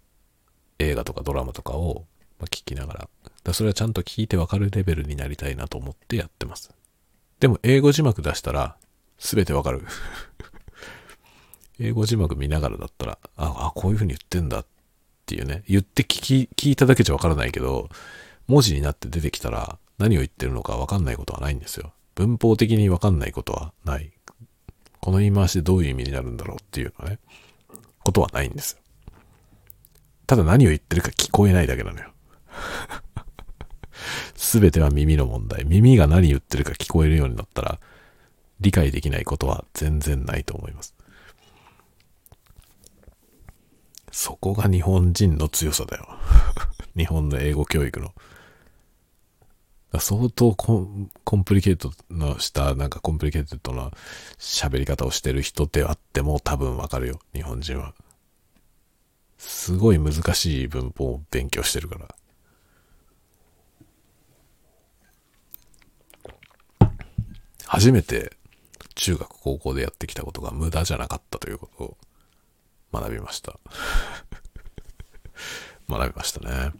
[0.78, 2.06] 映画とかドラマとかを
[2.44, 3.09] 聞きながら、
[3.44, 6.70] だそれはちゃんと聞いてわかるレベルになりたいなと思ってやってます。
[7.40, 8.77] でも英語字幕出したら
[9.18, 9.82] 全てわかる
[11.78, 14.66] 英語字幕見ながらだったら、あ、あ、こういう風に言ってんだっ
[15.27, 17.90] ていうね、言って聞き、聞いただけじゃわからないけど、
[18.47, 21.93] 文字になって出てきたら、何を言ってるのかわかんないことはないんですよ。
[22.14, 24.12] 文法的にわかんないことはない。
[25.01, 27.18] この言い回しでどういう意味になるんだろうっていうのはね、
[28.07, 28.78] ことはないんですよ。
[30.28, 32.12] ただ何を言ってるか聞こえないだけなのよ。
[34.37, 35.65] すべては耳の問題。
[35.65, 37.81] 耳が何言ってるか聞こえるようになったら、
[38.61, 40.95] 理解できないことは全然ないと思います。
[44.12, 46.09] そこが日本人の強さだよ。
[46.97, 48.15] 日本の英語教育の。
[50.01, 50.86] 相当コ
[51.36, 53.90] ンプリケートのした、なんかコンプリケートな
[54.39, 57.94] 喋り方をしてる人であっても多分わかるよ、日本人は。
[59.39, 62.14] すごい難しい文法を勉強してるから。
[67.66, 68.36] 初めて
[68.94, 71.97] 中学高校でやってきたことが無駄じゃなかったということを
[72.93, 73.59] 学びました。
[75.89, 76.73] 学びましたね。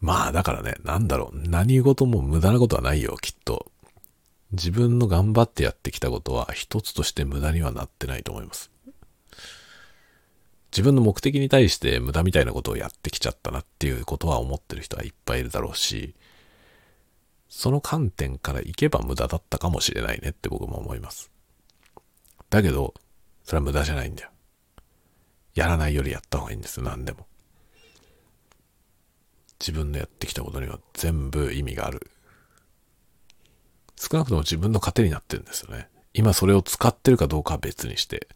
[0.00, 3.70] まあだからね、なんだろう、何事も無駄なことはないよ、きっと。
[4.52, 8.70] 自分の頑張ってやってきたことは一つとして無駄にはなってないと思います。
[10.72, 16.14] 自分の目的に対して無駄みたいなことをやってきちゃったなっていうことは思ってる人はいっぱいいるだろうし、
[17.48, 21.30] その観点からいけば無駄だったかもしれないねって僕も思います。
[22.48, 22.94] だけど、
[23.44, 24.30] それは無駄じゃないんだよ。
[25.54, 27.26] やらないよりやった方がいいんですよ、何でも。
[29.60, 32.10] 自分のやってきたことには全部意味がある。
[33.96, 35.88] 少なくとも自分の糧になってるんですよね。
[36.14, 38.28] 今それを使ってるかどうかは別にして、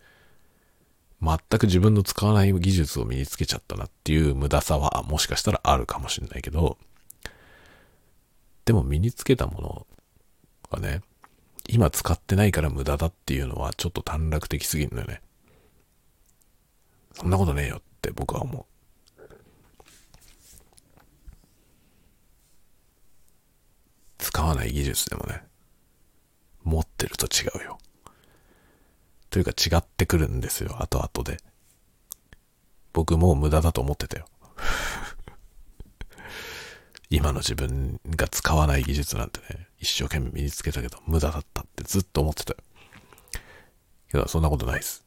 [1.22, 6.76] 全く自分の使わない技術を身につけちゃったなっていう無駄さはもしかしたらあるかもしれないけど、
[8.66, 9.86] でも身につけたもの
[10.70, 11.00] がね、
[11.66, 15.22] 今使ってないから無駄だっていうのはちょっと短絡的すぎるんだよね。
[17.14, 18.73] そんなことねえよって僕は思う。
[24.18, 25.42] 使わない技術でもね、
[26.62, 27.78] 持ってると違うよ。
[29.30, 31.42] というか違ってくるんですよ、後々で。
[32.92, 34.26] 僕もう無駄だと思ってたよ。
[37.10, 42.58] 今の自分が使わない技術なんてね、一生懸命身につけたけど無駄だったってずっと思ってたよ。
[44.10, 45.04] けどそんなことないです。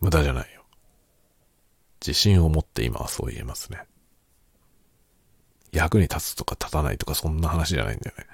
[0.00, 0.64] 無駄じゃないよ。
[2.00, 3.84] 自信を持って今はそう言えますね。
[5.76, 8.24] 役に立つとか立たないとかそんな話じゃないんだよね。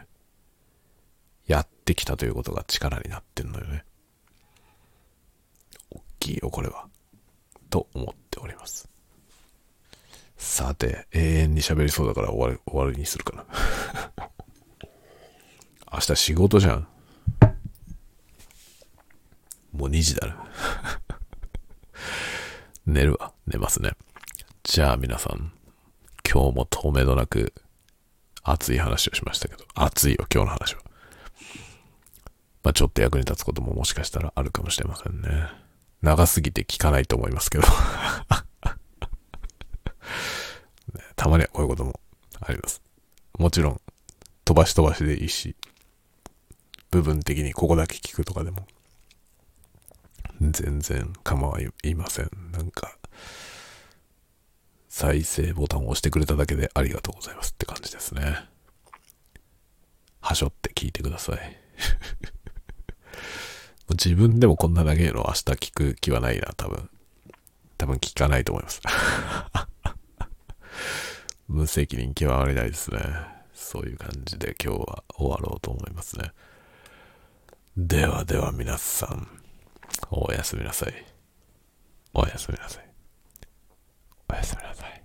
[1.46, 3.84] やってきたということが力になってんのよね。
[5.90, 6.86] 大きいよ、これは。
[7.68, 8.88] と思っております。
[10.36, 13.44] さて、永遠に喋りそうだから終わり、終わりにするかな。
[15.92, 16.88] 明日仕事じゃん。
[19.72, 20.46] もう2時だな。
[22.86, 23.32] 寝るわ。
[23.48, 23.90] 寝ますね。
[24.62, 25.52] じゃあ皆さん、
[26.30, 27.52] 今日も透明度なく
[28.42, 30.82] 熱い話をしましたけど、熱いよ、今日の話は。
[32.62, 35.48] まあちょっと役に立つことももしかしたらあるかもしれませんね。
[36.00, 37.64] 長すぎて聞かないと思いますけど
[41.14, 42.00] たまにはこういうことも
[42.40, 42.82] あります。
[43.38, 43.80] もちろん、
[44.44, 45.54] 飛ばし飛ばしでいいし、
[46.90, 48.66] 部分的にここだけ聞くとかでも、
[50.40, 52.30] 全然構いません。
[52.50, 52.98] なんか、
[54.94, 58.44] 再生ボタンを押してくれただけでありがとうございますって感じですね。
[60.20, 61.38] はしょって聞いてください。
[63.88, 66.90] 自分でもこんな長いの明日聞く気はないな、多分。
[67.78, 68.82] 多分聞かないと思います。
[71.48, 73.00] 無責任極まりないですね。
[73.54, 76.32] そういう感じで今日は終わろうと思いますね。
[77.78, 79.26] ではでは皆さん、
[80.10, 81.06] おやすみなさい。
[82.12, 82.91] おやすみなさい。
[84.32, 85.01] おやすみなさい。